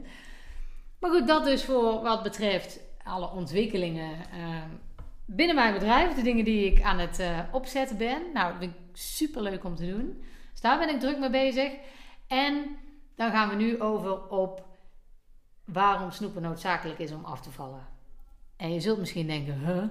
Maar 1.00 1.10
goed, 1.10 1.26
dat 1.26 1.44
dus 1.44 1.64
voor 1.64 2.02
wat 2.02 2.22
betreft 2.22 2.80
alle 3.04 3.30
ontwikkelingen 3.30 4.10
binnen 5.24 5.54
mijn 5.54 5.72
bedrijf. 5.72 6.14
De 6.14 6.22
dingen 6.22 6.44
die 6.44 6.72
ik 6.72 6.82
aan 6.82 6.98
het 6.98 7.22
opzetten 7.52 7.96
ben. 7.96 8.22
Nou, 8.34 8.52
dat 8.52 8.60
vind 8.60 8.72
ik 8.72 8.78
super 8.92 9.42
leuk 9.42 9.64
om 9.64 9.74
te 9.74 9.86
doen. 9.86 10.22
Dus 10.56 10.64
daar 10.64 10.78
ben 10.78 10.88
ik 10.88 11.00
druk 11.00 11.18
mee 11.18 11.30
bezig. 11.30 11.72
En 12.26 12.76
dan 13.16 13.30
gaan 13.30 13.48
we 13.48 13.54
nu 13.54 13.80
over 13.80 14.28
op 14.28 14.64
waarom 15.64 16.10
snoepen 16.10 16.42
noodzakelijk 16.42 16.98
is 16.98 17.12
om 17.12 17.24
af 17.24 17.40
te 17.40 17.50
vallen. 17.50 17.86
En 18.56 18.72
je 18.72 18.80
zult 18.80 18.98
misschien 18.98 19.26
denken, 19.26 19.58
huh, 19.58 19.84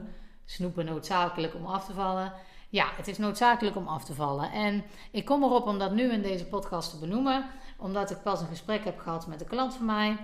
snoepen 0.46 0.86
noodzakelijk 0.86 1.56
om 1.56 1.66
af 1.66 1.86
te 1.86 1.94
vallen? 1.94 2.34
Ja, 2.70 2.88
het 2.96 3.08
is 3.08 3.18
noodzakelijk 3.18 3.76
om 3.76 3.88
af 3.88 4.04
te 4.04 4.14
vallen. 4.14 4.52
En 4.52 4.84
ik 5.12 5.26
kom 5.26 5.44
erop 5.44 5.68
om 5.68 5.80
dat 5.80 5.92
nu 5.92 6.12
in 6.12 6.22
deze 6.22 6.46
podcast 6.46 6.90
te 6.90 7.00
benoemen, 7.00 7.46
omdat 7.78 8.12
ik 8.12 8.22
pas 8.22 8.42
een 8.42 8.48
gesprek 8.48 8.84
heb 8.84 9.00
gehad 9.00 9.28
met 9.28 9.42
een 9.42 9.48
klant 9.48 9.74
van 9.74 9.86
mij. 9.86 10.18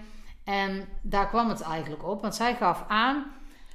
En 0.44 0.88
daar 1.02 1.28
kwam 1.28 1.50
het 1.50 1.62
eigenlijk 1.62 2.04
op, 2.04 2.22
want 2.22 2.36
zij 2.36 2.56
gaf 2.56 2.84
aan, 2.88 3.26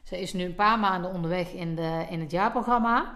ze 0.02 0.20
is 0.20 0.32
nu 0.32 0.44
een 0.44 0.54
paar 0.54 0.78
maanden 0.78 1.12
onderweg 1.12 1.52
in, 1.52 1.74
de, 1.74 2.06
in 2.10 2.20
het 2.20 2.30
jaarprogramma. 2.30 3.14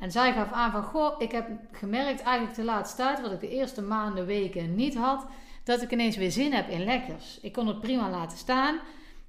En 0.00 0.10
zij 0.10 0.32
gaf 0.32 0.52
aan 0.52 0.70
van, 0.70 0.82
goh, 0.82 1.14
ik 1.18 1.32
heb 1.32 1.48
gemerkt 1.72 2.22
eigenlijk 2.22 2.56
de 2.56 2.64
laatste 2.64 2.96
tijd, 2.96 3.20
wat 3.20 3.32
ik 3.32 3.40
de 3.40 3.48
eerste 3.48 3.82
maanden, 3.82 4.26
weken 4.26 4.74
niet 4.74 4.96
had, 4.96 5.26
dat 5.64 5.82
ik 5.82 5.90
ineens 5.90 6.16
weer 6.16 6.30
zin 6.30 6.52
heb 6.52 6.68
in 6.68 6.84
lekkers. 6.84 7.40
Ik 7.40 7.52
kon 7.52 7.66
het 7.66 7.80
prima 7.80 8.10
laten 8.10 8.38
staan. 8.38 8.78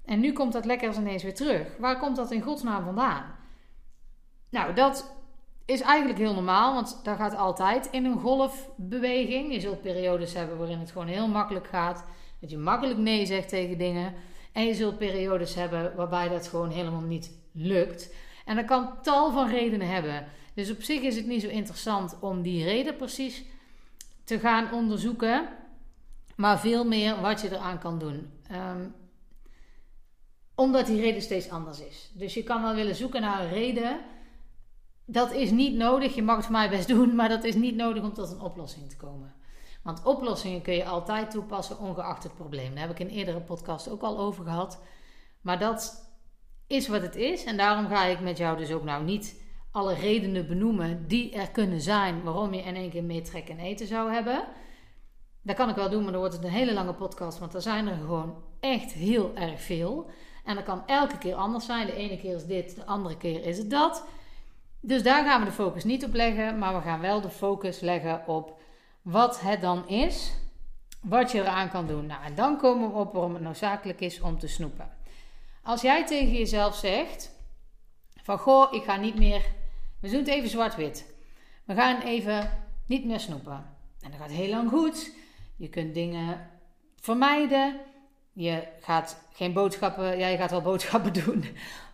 En 0.05 0.19
nu 0.19 0.33
komt 0.33 0.53
dat 0.53 0.65
lekkers 0.65 0.97
ineens 0.97 1.23
weer 1.23 1.35
terug. 1.35 1.77
Waar 1.77 1.99
komt 1.99 2.15
dat 2.15 2.31
in 2.31 2.41
godsnaam 2.41 2.83
vandaan? 2.83 3.35
Nou, 4.49 4.73
dat 4.73 5.13
is 5.65 5.81
eigenlijk 5.81 6.19
heel 6.19 6.33
normaal, 6.33 6.73
want 6.73 6.99
daar 7.03 7.15
gaat 7.15 7.35
altijd 7.35 7.87
in 7.91 8.05
een 8.05 8.19
golfbeweging. 8.19 9.53
Je 9.53 9.59
zult 9.59 9.81
periodes 9.81 10.33
hebben 10.33 10.57
waarin 10.57 10.79
het 10.79 10.91
gewoon 10.91 11.07
heel 11.07 11.27
makkelijk 11.27 11.67
gaat. 11.67 12.05
Dat 12.39 12.49
je 12.49 12.57
makkelijk 12.57 12.99
nee 12.99 13.25
zegt 13.25 13.49
tegen 13.49 13.77
dingen. 13.77 14.13
En 14.51 14.65
je 14.65 14.73
zult 14.73 14.97
periodes 14.97 15.55
hebben 15.55 15.95
waarbij 15.95 16.29
dat 16.29 16.47
gewoon 16.47 16.69
helemaal 16.69 17.01
niet 17.01 17.31
lukt. 17.53 18.13
En 18.45 18.55
dat 18.55 18.65
kan 18.65 19.01
tal 19.01 19.31
van 19.31 19.49
redenen 19.49 19.87
hebben. 19.87 20.25
Dus 20.53 20.71
op 20.71 20.81
zich 20.81 21.01
is 21.01 21.15
het 21.15 21.25
niet 21.25 21.41
zo 21.41 21.47
interessant 21.47 22.17
om 22.19 22.41
die 22.41 22.63
reden 22.63 22.95
precies 22.95 23.43
te 24.23 24.39
gaan 24.39 24.73
onderzoeken 24.73 25.49
maar 26.41 26.59
veel 26.59 26.85
meer 26.85 27.21
wat 27.21 27.41
je 27.41 27.51
eraan 27.51 27.79
kan 27.79 27.99
doen. 27.99 28.31
Um, 28.51 28.95
omdat 30.55 30.85
die 30.85 31.01
reden 31.01 31.21
steeds 31.21 31.49
anders 31.49 31.79
is. 31.79 32.11
Dus 32.13 32.33
je 32.33 32.43
kan 32.43 32.61
wel 32.61 32.75
willen 32.75 32.95
zoeken 32.95 33.21
naar 33.21 33.41
een 33.41 33.49
reden. 33.49 33.99
Dat 35.05 35.31
is 35.31 35.51
niet 35.51 35.75
nodig. 35.75 36.15
Je 36.15 36.23
mag 36.23 36.35
het 36.35 36.45
voor 36.45 36.53
mij 36.53 36.69
best 36.69 36.87
doen, 36.87 37.15
maar 37.15 37.29
dat 37.29 37.43
is 37.43 37.55
niet 37.55 37.75
nodig 37.75 38.03
om 38.03 38.13
tot 38.13 38.31
een 38.31 38.41
oplossing 38.41 38.89
te 38.89 38.97
komen. 38.97 39.33
Want 39.83 40.03
oplossingen 40.03 40.61
kun 40.61 40.73
je 40.73 40.85
altijd 40.85 41.31
toepassen, 41.31 41.79
ongeacht 41.79 42.23
het 42.23 42.35
probleem. 42.35 42.75
Daar 42.75 42.87
heb 42.87 42.91
ik 42.91 42.99
in 42.99 43.15
eerdere 43.15 43.41
podcast 43.41 43.89
ook 43.89 44.01
al 44.01 44.19
over 44.19 44.43
gehad. 44.43 44.81
Maar 45.41 45.59
dat 45.59 46.11
is 46.67 46.87
wat 46.87 47.01
het 47.01 47.15
is. 47.15 47.43
En 47.43 47.57
daarom 47.57 47.87
ga 47.87 48.03
ik 48.03 48.19
met 48.19 48.37
jou 48.37 48.57
dus 48.57 48.71
ook 48.71 48.83
nou 48.83 49.03
niet 49.03 49.40
alle 49.71 49.93
redenen 49.93 50.47
benoemen 50.47 51.07
die 51.07 51.33
er 51.33 51.49
kunnen 51.49 51.81
zijn 51.81 52.23
waarom 52.23 52.53
je 52.53 52.61
in 52.61 52.75
één 52.75 52.89
keer 52.89 53.03
meer 53.03 53.23
trek 53.23 53.49
en 53.49 53.59
eten 53.59 53.87
zou 53.87 54.11
hebben. 54.11 54.43
Dat 55.41 55.55
kan 55.55 55.69
ik 55.69 55.75
wel 55.75 55.89
doen, 55.89 56.03
maar 56.03 56.11
dan 56.11 56.21
wordt 56.21 56.35
het 56.35 56.43
een 56.43 56.51
hele 56.51 56.73
lange 56.73 56.93
podcast. 56.93 57.39
Want 57.39 57.53
er 57.53 57.61
zijn 57.61 57.87
er 57.87 57.95
gewoon 57.95 58.35
echt 58.59 58.91
heel 58.91 59.31
erg 59.35 59.61
veel. 59.61 60.09
En 60.45 60.55
dat 60.55 60.63
kan 60.63 60.87
elke 60.87 61.17
keer 61.17 61.35
anders 61.35 61.65
zijn. 61.65 61.85
De 61.85 61.95
ene 61.95 62.17
keer 62.17 62.35
is 62.35 62.45
dit, 62.45 62.75
de 62.75 62.85
andere 62.85 63.17
keer 63.17 63.45
is 63.45 63.57
het 63.57 63.69
dat. 63.69 64.05
Dus 64.79 65.03
daar 65.03 65.25
gaan 65.25 65.39
we 65.39 65.45
de 65.45 65.51
focus 65.51 65.83
niet 65.83 66.05
op 66.05 66.13
leggen. 66.13 66.57
Maar 66.57 66.75
we 66.75 66.81
gaan 66.81 66.99
wel 66.99 67.21
de 67.21 67.29
focus 67.29 67.79
leggen 67.79 68.27
op 68.27 68.61
wat 69.01 69.41
het 69.41 69.61
dan 69.61 69.87
is. 69.87 70.33
Wat 71.01 71.31
je 71.31 71.41
eraan 71.41 71.69
kan 71.69 71.87
doen. 71.87 72.05
Nou, 72.05 72.23
en 72.23 72.35
dan 72.35 72.57
komen 72.57 72.91
we 72.91 72.97
op 72.97 73.13
waarom 73.13 73.33
het 73.33 73.43
noodzakelijk 73.43 73.99
is 73.99 74.21
om 74.21 74.39
te 74.39 74.47
snoepen. 74.47 74.91
Als 75.63 75.81
jij 75.81 76.05
tegen 76.05 76.33
jezelf 76.33 76.75
zegt: 76.75 77.31
van 78.23 78.37
goh, 78.37 78.73
ik 78.73 78.83
ga 78.83 78.95
niet 78.95 79.15
meer. 79.15 79.45
We 80.01 80.09
doen 80.09 80.19
het 80.19 80.27
even 80.27 80.49
zwart-wit. 80.49 81.13
We 81.65 81.73
gaan 81.73 82.01
even 82.01 82.49
niet 82.85 83.05
meer 83.05 83.19
snoepen. 83.19 83.65
En 84.01 84.11
dat 84.11 84.19
gaat 84.19 84.31
heel 84.31 84.49
lang 84.49 84.69
goed. 84.69 85.11
Je 85.55 85.69
kunt 85.69 85.93
dingen 85.93 86.49
vermijden. 86.95 87.79
Je 88.33 88.67
gaat 88.79 89.23
geen 89.33 89.53
boodschappen, 89.53 90.17
ja, 90.17 90.27
je 90.27 90.37
gaat 90.37 90.51
wel 90.51 90.61
boodschappen 90.71 91.13
doen. 91.13 91.45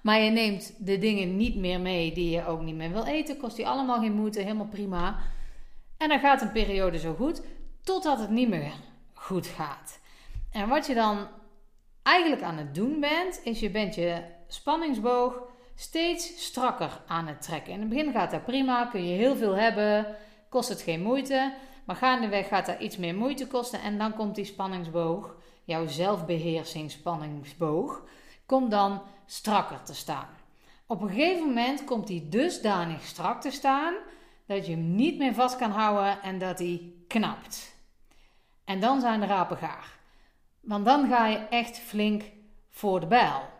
Maar 0.01 0.19
je 0.19 0.31
neemt 0.31 0.73
de 0.85 0.97
dingen 0.97 1.37
niet 1.37 1.55
meer 1.55 1.79
mee 1.79 2.13
die 2.13 2.29
je 2.29 2.45
ook 2.45 2.61
niet 2.61 2.75
meer 2.75 2.91
wil 2.91 3.05
eten. 3.05 3.37
Kost 3.37 3.55
die 3.55 3.67
allemaal 3.67 3.99
geen 3.99 4.13
moeite, 4.13 4.39
helemaal 4.39 4.67
prima. 4.67 5.19
En 5.97 6.09
dan 6.09 6.19
gaat 6.19 6.41
een 6.41 6.51
periode 6.51 6.99
zo 6.99 7.13
goed, 7.13 7.41
totdat 7.83 8.19
het 8.19 8.29
niet 8.29 8.49
meer 8.49 8.73
goed 9.13 9.47
gaat. 9.47 9.99
En 10.51 10.67
wat 10.67 10.87
je 10.87 10.93
dan 10.93 11.27
eigenlijk 12.03 12.41
aan 12.41 12.57
het 12.57 12.75
doen 12.75 12.99
bent, 12.99 13.41
is 13.43 13.59
je 13.59 13.69
bent 13.69 13.95
je 13.95 14.21
spanningsboog 14.47 15.41
steeds 15.79 16.45
strakker 16.45 17.01
aan 17.07 17.27
het 17.27 17.41
trekken. 17.41 17.73
In 17.73 17.79
het 17.79 17.89
begin 17.89 18.11
gaat 18.11 18.31
dat 18.31 18.45
prima, 18.45 18.85
kun 18.85 19.07
je 19.07 19.15
heel 19.15 19.35
veel 19.35 19.55
hebben, 19.55 20.15
kost 20.49 20.69
het 20.69 20.81
geen 20.81 21.01
moeite. 21.01 21.53
Maar 21.85 21.95
gaandeweg 21.95 22.47
gaat 22.47 22.65
dat 22.65 22.79
iets 22.79 22.97
meer 22.97 23.15
moeite 23.15 23.47
kosten 23.47 23.81
en 23.81 23.97
dan 23.97 24.13
komt 24.13 24.35
die 24.35 24.45
spanningsboog, 24.45 25.35
jouw 25.63 25.87
zelfbeheersingsspanningsboog, 25.87 28.03
komt 28.45 28.71
dan 28.71 29.01
strakker 29.25 29.83
te 29.83 29.95
staan. 29.95 30.27
Op 30.87 31.01
een 31.01 31.09
gegeven 31.09 31.47
moment 31.47 31.83
komt 31.83 32.07
die 32.07 32.29
dusdanig 32.29 33.05
strak 33.05 33.41
te 33.41 33.51
staan 33.51 33.93
dat 34.45 34.65
je 34.65 34.71
hem 34.71 34.95
niet 34.95 35.17
meer 35.17 35.33
vast 35.33 35.55
kan 35.55 35.71
houden 35.71 36.21
en 36.21 36.39
dat 36.39 36.59
hij 36.59 36.93
knapt. 37.07 37.75
En 38.65 38.79
dan 38.79 39.01
zijn 39.01 39.19
de 39.19 39.25
rapen 39.25 39.57
gaar. 39.57 39.97
Want 40.59 40.85
dan 40.85 41.07
ga 41.07 41.27
je 41.27 41.37
echt 41.37 41.79
flink 41.79 42.23
voor 42.69 42.99
de 42.99 43.07
bijl. 43.07 43.55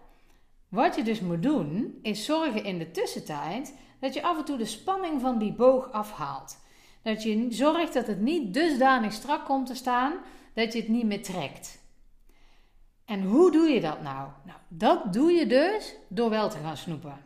Wat 0.69 0.95
je 0.95 1.03
dus 1.03 1.19
moet 1.19 1.43
doen, 1.43 1.99
is 2.01 2.25
zorgen 2.25 2.63
in 2.63 2.77
de 2.77 2.91
tussentijd 2.91 3.77
dat 3.99 4.13
je 4.13 4.23
af 4.23 4.37
en 4.37 4.45
toe 4.45 4.57
de 4.57 4.65
spanning 4.65 5.21
van 5.21 5.37
die 5.37 5.53
boog 5.53 5.91
afhaalt. 5.91 6.57
Dat 7.01 7.23
je 7.23 7.47
zorgt 7.49 7.93
dat 7.93 8.07
het 8.07 8.19
niet 8.19 8.53
dusdanig 8.53 9.13
strak 9.13 9.45
komt 9.45 9.67
te 9.67 9.75
staan 9.75 10.13
dat 10.53 10.73
je 10.73 10.79
het 10.79 10.89
niet 10.89 11.05
meer 11.05 11.23
trekt. 11.23 11.85
En 13.05 13.23
hoe 13.23 13.51
doe 13.51 13.67
je 13.67 13.81
dat 13.81 14.01
nou? 14.01 14.29
Nou, 14.45 14.59
dat 14.67 15.13
doe 15.13 15.31
je 15.31 15.47
dus 15.47 15.95
door 16.07 16.29
wel 16.29 16.49
te 16.49 16.57
gaan 16.57 16.77
snoepen. 16.77 17.25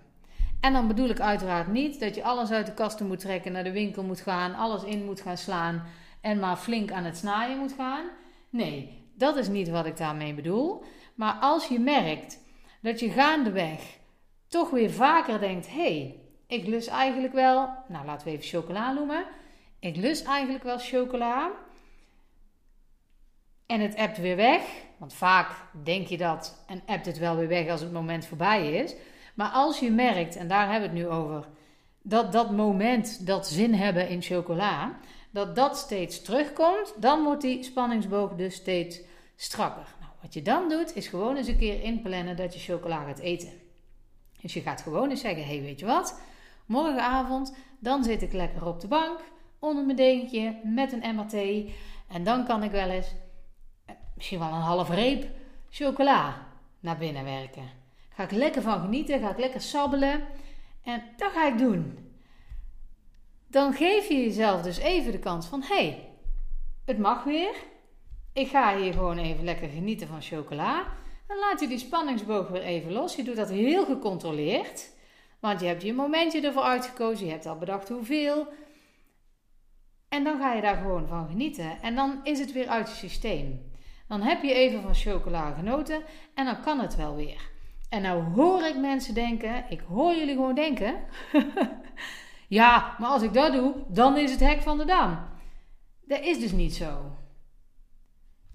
En 0.59 0.73
dan 0.73 0.87
bedoel 0.87 1.09
ik 1.09 1.19
uiteraard 1.19 1.67
niet 1.67 1.99
dat 1.99 2.15
je 2.15 2.23
alles 2.23 2.51
uit 2.51 2.65
de 2.65 2.73
kasten 2.73 3.07
moet 3.07 3.19
trekken, 3.19 3.51
naar 3.51 3.63
de 3.63 3.71
winkel 3.71 4.03
moet 4.03 4.21
gaan, 4.21 4.55
alles 4.55 4.83
in 4.83 5.05
moet 5.05 5.21
gaan 5.21 5.37
slaan 5.37 5.83
en 6.21 6.39
maar 6.39 6.57
flink 6.57 6.91
aan 6.91 7.03
het 7.03 7.17
snijden 7.17 7.57
moet 7.57 7.73
gaan. 7.73 8.05
Nee, 8.49 9.05
dat 9.15 9.35
is 9.35 9.47
niet 9.47 9.69
wat 9.69 9.85
ik 9.85 9.97
daarmee 9.97 10.33
bedoel. 10.33 10.83
Maar 11.15 11.33
als 11.33 11.67
je 11.67 11.79
merkt 11.79 12.39
dat 12.81 12.99
je 12.99 13.09
gaandeweg 13.09 13.81
toch 14.47 14.69
weer 14.69 14.91
vaker 14.91 15.39
denkt: 15.39 15.67
hé, 15.67 15.73
hey, 15.73 16.19
ik 16.47 16.67
lust 16.67 16.87
eigenlijk 16.87 17.33
wel, 17.33 17.69
nou 17.87 18.05
laten 18.05 18.27
we 18.27 18.33
even 18.33 18.59
chocola 18.59 18.91
noemen. 18.91 19.25
ik 19.79 19.95
lust 19.95 20.25
eigenlijk 20.25 20.63
wel 20.63 20.77
chocola. 20.77 21.51
En 23.65 23.79
het 23.79 23.95
appt 23.95 24.17
weer 24.17 24.35
weg. 24.35 24.61
Want 24.97 25.13
vaak 25.13 25.51
denk 25.83 26.07
je 26.07 26.17
dat 26.17 26.63
en 26.67 26.81
appt 26.85 27.05
het 27.05 27.17
wel 27.17 27.35
weer 27.35 27.47
weg 27.47 27.69
als 27.69 27.81
het 27.81 27.91
moment 27.91 28.25
voorbij 28.25 28.71
is. 28.71 28.95
Maar 29.33 29.49
als 29.49 29.79
je 29.79 29.91
merkt, 29.91 30.35
en 30.35 30.47
daar 30.47 30.71
hebben 30.71 30.91
we 30.91 30.97
het 30.97 31.07
nu 31.07 31.13
over, 31.15 31.47
dat 32.01 32.31
dat 32.31 32.51
moment, 32.51 33.25
dat 33.25 33.47
zin 33.47 33.73
hebben 33.73 34.09
in 34.09 34.21
chocola, 34.21 34.99
dat 35.31 35.55
dat 35.55 35.77
steeds 35.77 36.21
terugkomt, 36.21 36.93
dan 36.97 37.23
wordt 37.23 37.41
die 37.41 37.63
spanningsboog 37.63 38.35
dus 38.35 38.55
steeds 38.55 38.99
strakker. 39.35 39.95
Wat 40.21 40.33
je 40.33 40.41
dan 40.41 40.69
doet, 40.69 40.95
is 40.95 41.07
gewoon 41.07 41.35
eens 41.35 41.47
een 41.47 41.57
keer 41.57 41.83
inplannen 41.83 42.35
dat 42.35 42.53
je 42.53 42.59
chocola 42.59 43.03
gaat 43.03 43.19
eten. 43.19 43.49
Dus 44.41 44.53
je 44.53 44.61
gaat 44.61 44.81
gewoon 44.81 45.09
eens 45.09 45.21
zeggen: 45.21 45.45
hey, 45.45 45.61
weet 45.61 45.79
je 45.79 45.85
wat? 45.85 46.21
Morgenavond, 46.65 47.55
dan 47.79 48.03
zit 48.03 48.21
ik 48.21 48.33
lekker 48.33 48.65
op 48.65 48.79
de 48.79 48.87
bank, 48.87 49.19
onder 49.59 49.85
mijn 49.85 49.97
dekentje, 49.97 50.59
met 50.63 50.91
een 50.91 51.15
MRT. 51.15 51.33
En 52.07 52.23
dan 52.23 52.45
kan 52.45 52.63
ik 52.63 52.71
wel 52.71 52.89
eens, 52.89 53.13
eh, 53.85 53.95
misschien 54.15 54.39
wel 54.39 54.47
een 54.47 54.53
half 54.53 54.89
reep, 54.89 55.27
chocola 55.69 56.47
naar 56.79 56.97
binnen 56.97 57.23
werken. 57.23 57.69
Ga 58.09 58.23
ik 58.23 58.31
lekker 58.31 58.61
van 58.61 58.79
genieten, 58.79 59.19
ga 59.19 59.29
ik 59.29 59.37
lekker 59.37 59.61
sabbelen. 59.61 60.23
En 60.83 61.03
dat 61.17 61.31
ga 61.31 61.47
ik 61.47 61.57
doen. 61.57 62.09
Dan 63.47 63.73
geef 63.73 64.07
je 64.07 64.17
jezelf 64.17 64.61
dus 64.61 64.77
even 64.77 65.11
de 65.11 65.19
kans 65.19 65.45
van: 65.45 65.63
hey, 65.63 66.09
het 66.85 66.97
mag 66.97 67.23
weer. 67.23 67.55
Ik 68.33 68.47
ga 68.47 68.77
hier 68.77 68.93
gewoon 68.93 69.17
even 69.17 69.43
lekker 69.43 69.69
genieten 69.69 70.07
van 70.07 70.21
chocola. 70.21 70.85
Dan 71.27 71.37
laat 71.37 71.59
je 71.59 71.67
die 71.67 71.77
spanningsboog 71.77 72.47
weer 72.47 72.61
even 72.61 72.91
los. 72.91 73.15
Je 73.15 73.23
doet 73.23 73.35
dat 73.35 73.49
heel 73.49 73.85
gecontroleerd. 73.85 74.89
Want 75.39 75.59
je 75.59 75.65
hebt 75.65 75.81
je 75.81 75.93
momentje 75.93 76.41
ervoor 76.41 76.63
uitgekozen. 76.63 77.25
Je 77.25 77.31
hebt 77.31 77.45
al 77.45 77.57
bedacht 77.57 77.89
hoeveel. 77.89 78.47
En 80.09 80.23
dan 80.23 80.39
ga 80.39 80.53
je 80.53 80.61
daar 80.61 80.77
gewoon 80.77 81.07
van 81.07 81.27
genieten. 81.27 81.81
En 81.81 81.95
dan 81.95 82.19
is 82.23 82.39
het 82.39 82.51
weer 82.51 82.67
uit 82.67 82.89
je 82.89 82.95
systeem. 82.95 83.71
Dan 84.07 84.21
heb 84.21 84.43
je 84.43 84.53
even 84.53 84.81
van 84.81 84.95
chocola 84.95 85.51
genoten. 85.51 86.01
En 86.35 86.45
dan 86.45 86.61
kan 86.61 86.79
het 86.79 86.95
wel 86.95 87.15
weer. 87.15 87.49
En 87.89 88.01
nou 88.01 88.23
hoor 88.23 88.63
ik 88.63 88.77
mensen 88.77 89.13
denken. 89.13 89.65
Ik 89.69 89.79
hoor 89.79 90.15
jullie 90.15 90.35
gewoon 90.35 90.55
denken. 90.55 90.95
ja, 92.59 92.95
maar 92.99 93.09
als 93.09 93.21
ik 93.21 93.33
dat 93.33 93.53
doe, 93.53 93.73
dan 93.87 94.17
is 94.17 94.31
het 94.31 94.39
hek 94.39 94.61
van 94.61 94.77
de 94.77 94.85
dam. 94.85 95.19
Dat 96.05 96.19
is 96.19 96.39
dus 96.39 96.51
niet 96.51 96.75
zo. 96.75 97.19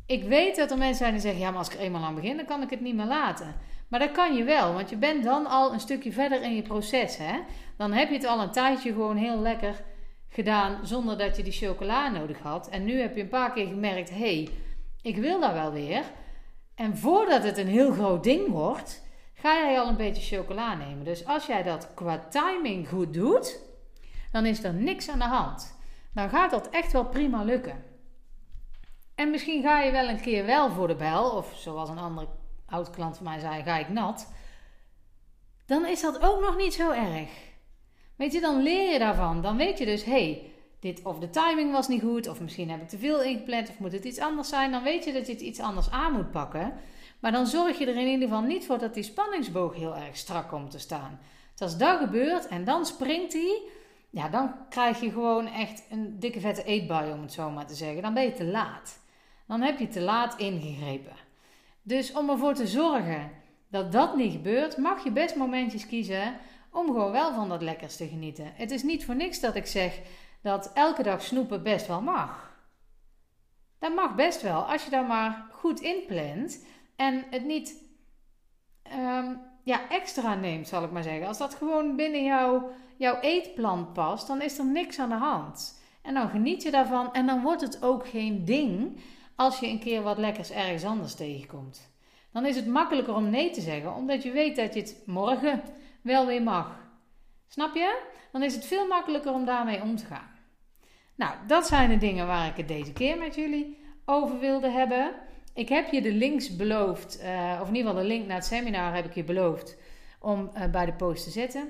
Ik 0.07 0.23
weet 0.23 0.57
dat 0.57 0.71
er 0.71 0.79
mensen 0.79 0.97
zijn 0.97 1.13
die 1.13 1.21
zeggen: 1.21 1.41
ja, 1.41 1.51
maar 1.51 1.59
als 1.59 1.69
ik 1.69 1.75
er 1.75 1.81
eenmaal 1.81 2.05
aan 2.05 2.15
begin, 2.15 2.37
dan 2.37 2.47
kan 2.47 2.63
ik 2.63 2.71
het 2.71 2.81
niet 2.81 2.95
meer 2.95 3.07
laten. 3.07 3.55
Maar 3.89 4.01
dat 4.01 4.13
kan 4.13 4.35
je 4.35 4.45
wel, 4.45 4.73
want 4.73 4.91
je 4.91 4.97
bent 4.97 5.25
dan 5.25 5.47
al 5.47 5.73
een 5.73 5.81
stukje 5.81 6.13
verder 6.13 6.43
in 6.43 6.55
je 6.55 6.63
proces. 6.63 7.17
Hè? 7.17 7.39
Dan 7.77 7.93
heb 7.93 8.09
je 8.09 8.15
het 8.15 8.27
al 8.27 8.43
een 8.43 8.51
tijdje 8.51 8.93
gewoon 8.93 9.17
heel 9.17 9.39
lekker 9.39 9.75
gedaan 10.29 10.87
zonder 10.87 11.19
dat 11.19 11.37
je 11.37 11.43
die 11.43 11.53
chocola 11.53 12.09
nodig 12.09 12.39
had. 12.39 12.69
En 12.69 12.85
nu 12.85 13.01
heb 13.01 13.17
je 13.17 13.23
een 13.23 13.29
paar 13.29 13.53
keer 13.53 13.67
gemerkt: 13.67 14.11
hé, 14.11 14.17
hey, 14.17 14.49
ik 15.03 15.17
wil 15.17 15.41
dat 15.41 15.53
wel 15.53 15.73
weer. 15.73 16.03
En 16.75 16.97
voordat 16.97 17.43
het 17.43 17.59
een 17.59 17.67
heel 17.67 17.93
groot 17.93 18.25
ding 18.25 18.49
wordt, 18.49 19.03
ga 19.35 19.55
jij 19.55 19.81
al 19.81 19.89
een 19.89 19.97
beetje 19.97 20.37
chocola 20.37 20.75
nemen. 20.75 21.05
Dus 21.05 21.27
als 21.27 21.47
jij 21.47 21.63
dat 21.63 21.95
qua 21.95 22.19
timing 22.19 22.89
goed 22.89 23.15
doet, 23.15 23.61
dan 24.33 24.47
is 24.47 24.65
er 24.65 24.75
niks 24.75 25.09
aan 25.09 25.19
de 25.19 25.25
hand. 25.25 25.79
Dan 26.15 26.29
gaat 26.29 26.51
dat 26.51 26.69
echt 26.69 26.93
wel 26.93 27.05
prima 27.05 27.43
lukken. 27.43 27.96
En 29.17 29.31
misschien 29.31 29.63
ga 29.63 29.81
je 29.81 29.91
wel 29.91 30.09
een 30.09 30.21
keer 30.21 30.47
wel 30.47 30.71
voor 30.71 30.89
de 30.89 30.95
bel, 30.95 31.31
of 31.31 31.53
zoals 31.57 31.89
een 31.89 31.99
andere 31.99 32.29
oud 32.67 32.91
klant 32.91 33.17
van 33.17 33.25
mij 33.25 33.39
zei, 33.39 33.63
ga 33.63 33.79
ik 33.79 33.89
nat. 33.89 34.33
Dan 35.67 35.87
is 35.87 36.01
dat 36.01 36.23
ook 36.23 36.41
nog 36.41 36.57
niet 36.57 36.75
zo 36.75 36.91
erg. 36.91 37.31
Weet 38.17 38.33
je, 38.33 38.41
dan 38.41 38.63
leer 38.63 38.93
je 38.93 38.99
daarvan. 38.99 39.43
Dan 39.43 39.57
weet 39.57 39.79
je 39.79 39.85
dus, 39.85 40.05
hé, 40.05 40.11
hey, 40.11 40.53
dit 40.81 41.03
of 41.03 41.19
de 41.19 41.31
timing 41.31 41.73
was 41.73 41.89
niet 41.89 42.03
goed, 42.03 42.29
of 42.29 42.41
misschien 42.41 42.71
heb 42.71 42.83
ik 42.83 42.89
te 42.89 42.99
veel 42.99 43.23
ingepland, 43.23 43.69
of 43.69 43.79
moet 43.79 43.93
het 43.93 44.05
iets 44.05 44.19
anders 44.19 44.49
zijn. 44.49 44.71
Dan 44.71 44.83
weet 44.83 45.05
je 45.05 45.13
dat 45.13 45.27
je 45.27 45.33
het 45.33 45.41
iets 45.41 45.61
anders 45.61 45.91
aan 45.91 46.13
moet 46.13 46.31
pakken. 46.31 46.75
Maar 47.21 47.33
dan 47.33 47.47
zorg 47.47 47.79
je 47.79 47.87
er 47.87 47.97
in 47.97 48.07
ieder 48.07 48.29
geval 48.29 48.43
niet 48.43 48.67
voor 48.67 48.79
dat 48.79 48.95
die 48.95 49.03
spanningsboog 49.03 49.75
heel 49.75 49.97
erg 49.97 50.17
strak 50.17 50.49
komt 50.49 50.71
te 50.71 50.79
staan. 50.79 51.19
Dus 51.53 51.61
als 51.61 51.79
dat 51.79 51.99
gebeurt 51.99 52.49
en 52.49 52.65
dan 52.65 52.87
springt 52.87 53.33
hij, 53.33 53.63
ja, 54.11 54.29
dan 54.29 54.55
krijg 54.69 55.01
je 55.01 55.11
gewoon 55.11 55.47
echt 55.47 55.83
een 55.91 56.19
dikke 56.19 56.41
vette 56.41 56.65
eetbui, 56.65 57.13
om 57.13 57.23
het 57.23 57.33
zo 57.33 57.51
maar 57.51 57.67
te 57.67 57.75
zeggen. 57.75 58.03
Dan 58.03 58.15
ben 58.15 58.23
je 58.23 58.33
te 58.33 58.45
laat 58.45 59.05
dan 59.47 59.61
heb 59.61 59.79
je 59.79 59.89
te 59.89 60.01
laat 60.01 60.39
ingegrepen. 60.39 61.17
Dus 61.83 62.13
om 62.13 62.31
ervoor 62.31 62.55
te 62.55 62.67
zorgen 62.67 63.31
dat 63.69 63.93
dat 63.93 64.17
niet 64.17 64.33
gebeurt, 64.33 64.77
mag 64.77 65.05
je 65.05 65.11
best 65.11 65.37
momentjes 65.37 65.87
kiezen 65.87 66.37
om 66.71 66.87
gewoon 66.87 67.13
wel 67.13 67.35
van 67.35 67.49
dat 67.49 67.63
lekkers 67.63 67.97
te 67.97 68.09
genieten. 68.09 68.53
Het 68.55 68.71
is 68.71 68.83
niet 68.83 69.05
voor 69.05 69.17
niks 69.17 69.41
dat 69.41 69.55
ik 69.55 69.67
zeg 69.67 70.01
dat 70.43 70.71
elke 70.75 71.03
dag 71.03 71.23
snoepen 71.23 71.63
best 71.63 71.87
wel 71.87 72.03
mag. 72.03 72.55
Dat 73.79 73.95
mag 73.95 74.15
best 74.15 74.43
wel, 74.43 74.63
als 74.63 74.85
je 74.85 74.91
daar 74.91 75.07
maar 75.07 75.47
goed 75.53 75.81
inplant 75.81 76.67
en 76.97 77.25
het 77.31 77.45
niet 77.45 77.85
ehm, 78.83 79.35
ja, 79.65 79.89
extra 79.89 80.35
neemt, 80.35 80.69
zal 80.69 80.85
ik 80.85 80.91
maar 80.91 81.03
zeggen. 81.03 81.27
Als 81.27 81.39
dat 81.39 81.55
gewoon 81.55 81.97
binnen 81.97 82.25
jouw, 82.25 82.71
jouw 82.97 83.21
eetplan 83.21 83.93
past, 83.93 84.27
dan 84.27 84.43
is 84.43 84.59
er 84.59 84.67
niks 84.67 84.99
aan 84.99 85.09
de 85.09 85.15
hand. 85.15 85.83
En 86.03 86.15
dan 86.15 86.29
geniet 86.29 86.63
je 86.63 86.71
daarvan 86.71 87.13
en 87.13 87.27
dan 87.27 87.43
wordt 87.43 87.61
het 87.61 87.83
ook 87.83 88.09
geen 88.09 88.45
ding 88.45 89.01
als 89.37 89.59
je 89.59 89.67
een 89.67 89.81
keer 89.81 90.03
wat 90.03 90.19
lekkers 90.19 90.51
ergens 90.51 90.85
anders 90.85 91.15
tegenkomt. 91.15 91.91
Dan 92.33 92.47
is 92.47 92.57
het 92.57 92.67
makkelijker 92.67 93.15
om 93.15 93.31
nee 93.31 93.51
te 93.51 93.61
zeggen, 93.61 93.95
omdat 93.95 94.23
je 94.23 94.31
weet 94.31 94.57
dat 94.57 94.75
je 94.75 94.81
het 94.81 95.03
morgen 95.07 95.63
wel 96.03 96.27
weer 96.27 96.43
mag. 96.43 96.85
Snap 97.49 97.75
je? 97.75 98.03
Dan 98.33 98.43
is 98.43 98.55
het 98.55 98.67
veel 98.67 98.87
makkelijker 98.87 99.33
om 99.33 99.45
daarmee 99.45 99.83
om 99.83 99.97
te 99.97 100.05
gaan. 100.05 100.35
Nou, 101.15 101.35
dat 101.47 101.67
zijn 101.67 101.89
de 101.89 101.99
dingen 101.99 102.27
waar 102.27 102.47
ik 102.47 102.57
het 102.57 102.69
deze 102.69 102.93
keer 102.93 103.19
met 103.19 103.35
jullie 103.35 103.79
over 104.05 104.39
wilde 104.39 104.71
hebben. 104.71 105.15
Ik 105.55 105.69
heb 105.69 105.93
je 105.93 106.03
de 106.03 106.13
links 106.13 106.57
beloofd, 106.57 107.21
uh, 107.23 107.59
of 107.61 107.69
in 107.69 107.75
ieder 107.75 107.91
geval 107.91 108.03
de 108.03 108.09
link 108.09 108.27
naar 108.27 108.37
het 108.37 108.45
seminar 108.45 108.95
heb 108.95 109.05
ik 109.05 109.15
je 109.15 109.25
beloofd 109.25 109.79
om 110.21 110.51
uh, 110.55 110.71
bij 110.71 110.87
de 110.87 110.93
post 110.93 111.25
te 111.25 111.31
zetten. 111.31 111.69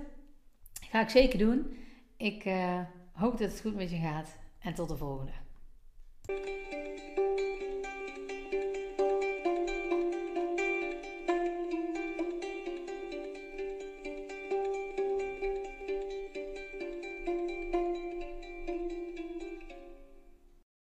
Ga 0.91 1.01
ik 1.01 1.11
zeker 1.11 1.39
doen. 1.39 1.77
Ik 2.17 2.45
uh, 2.45 2.81
hoop 3.13 3.39
dat 3.39 3.51
het 3.51 3.61
goed 3.61 3.75
met 3.75 3.91
je 3.91 3.97
gaat 3.97 4.37
en 4.61 4.75
tot 4.75 4.89
de 4.89 4.97
volgende. 4.97 5.33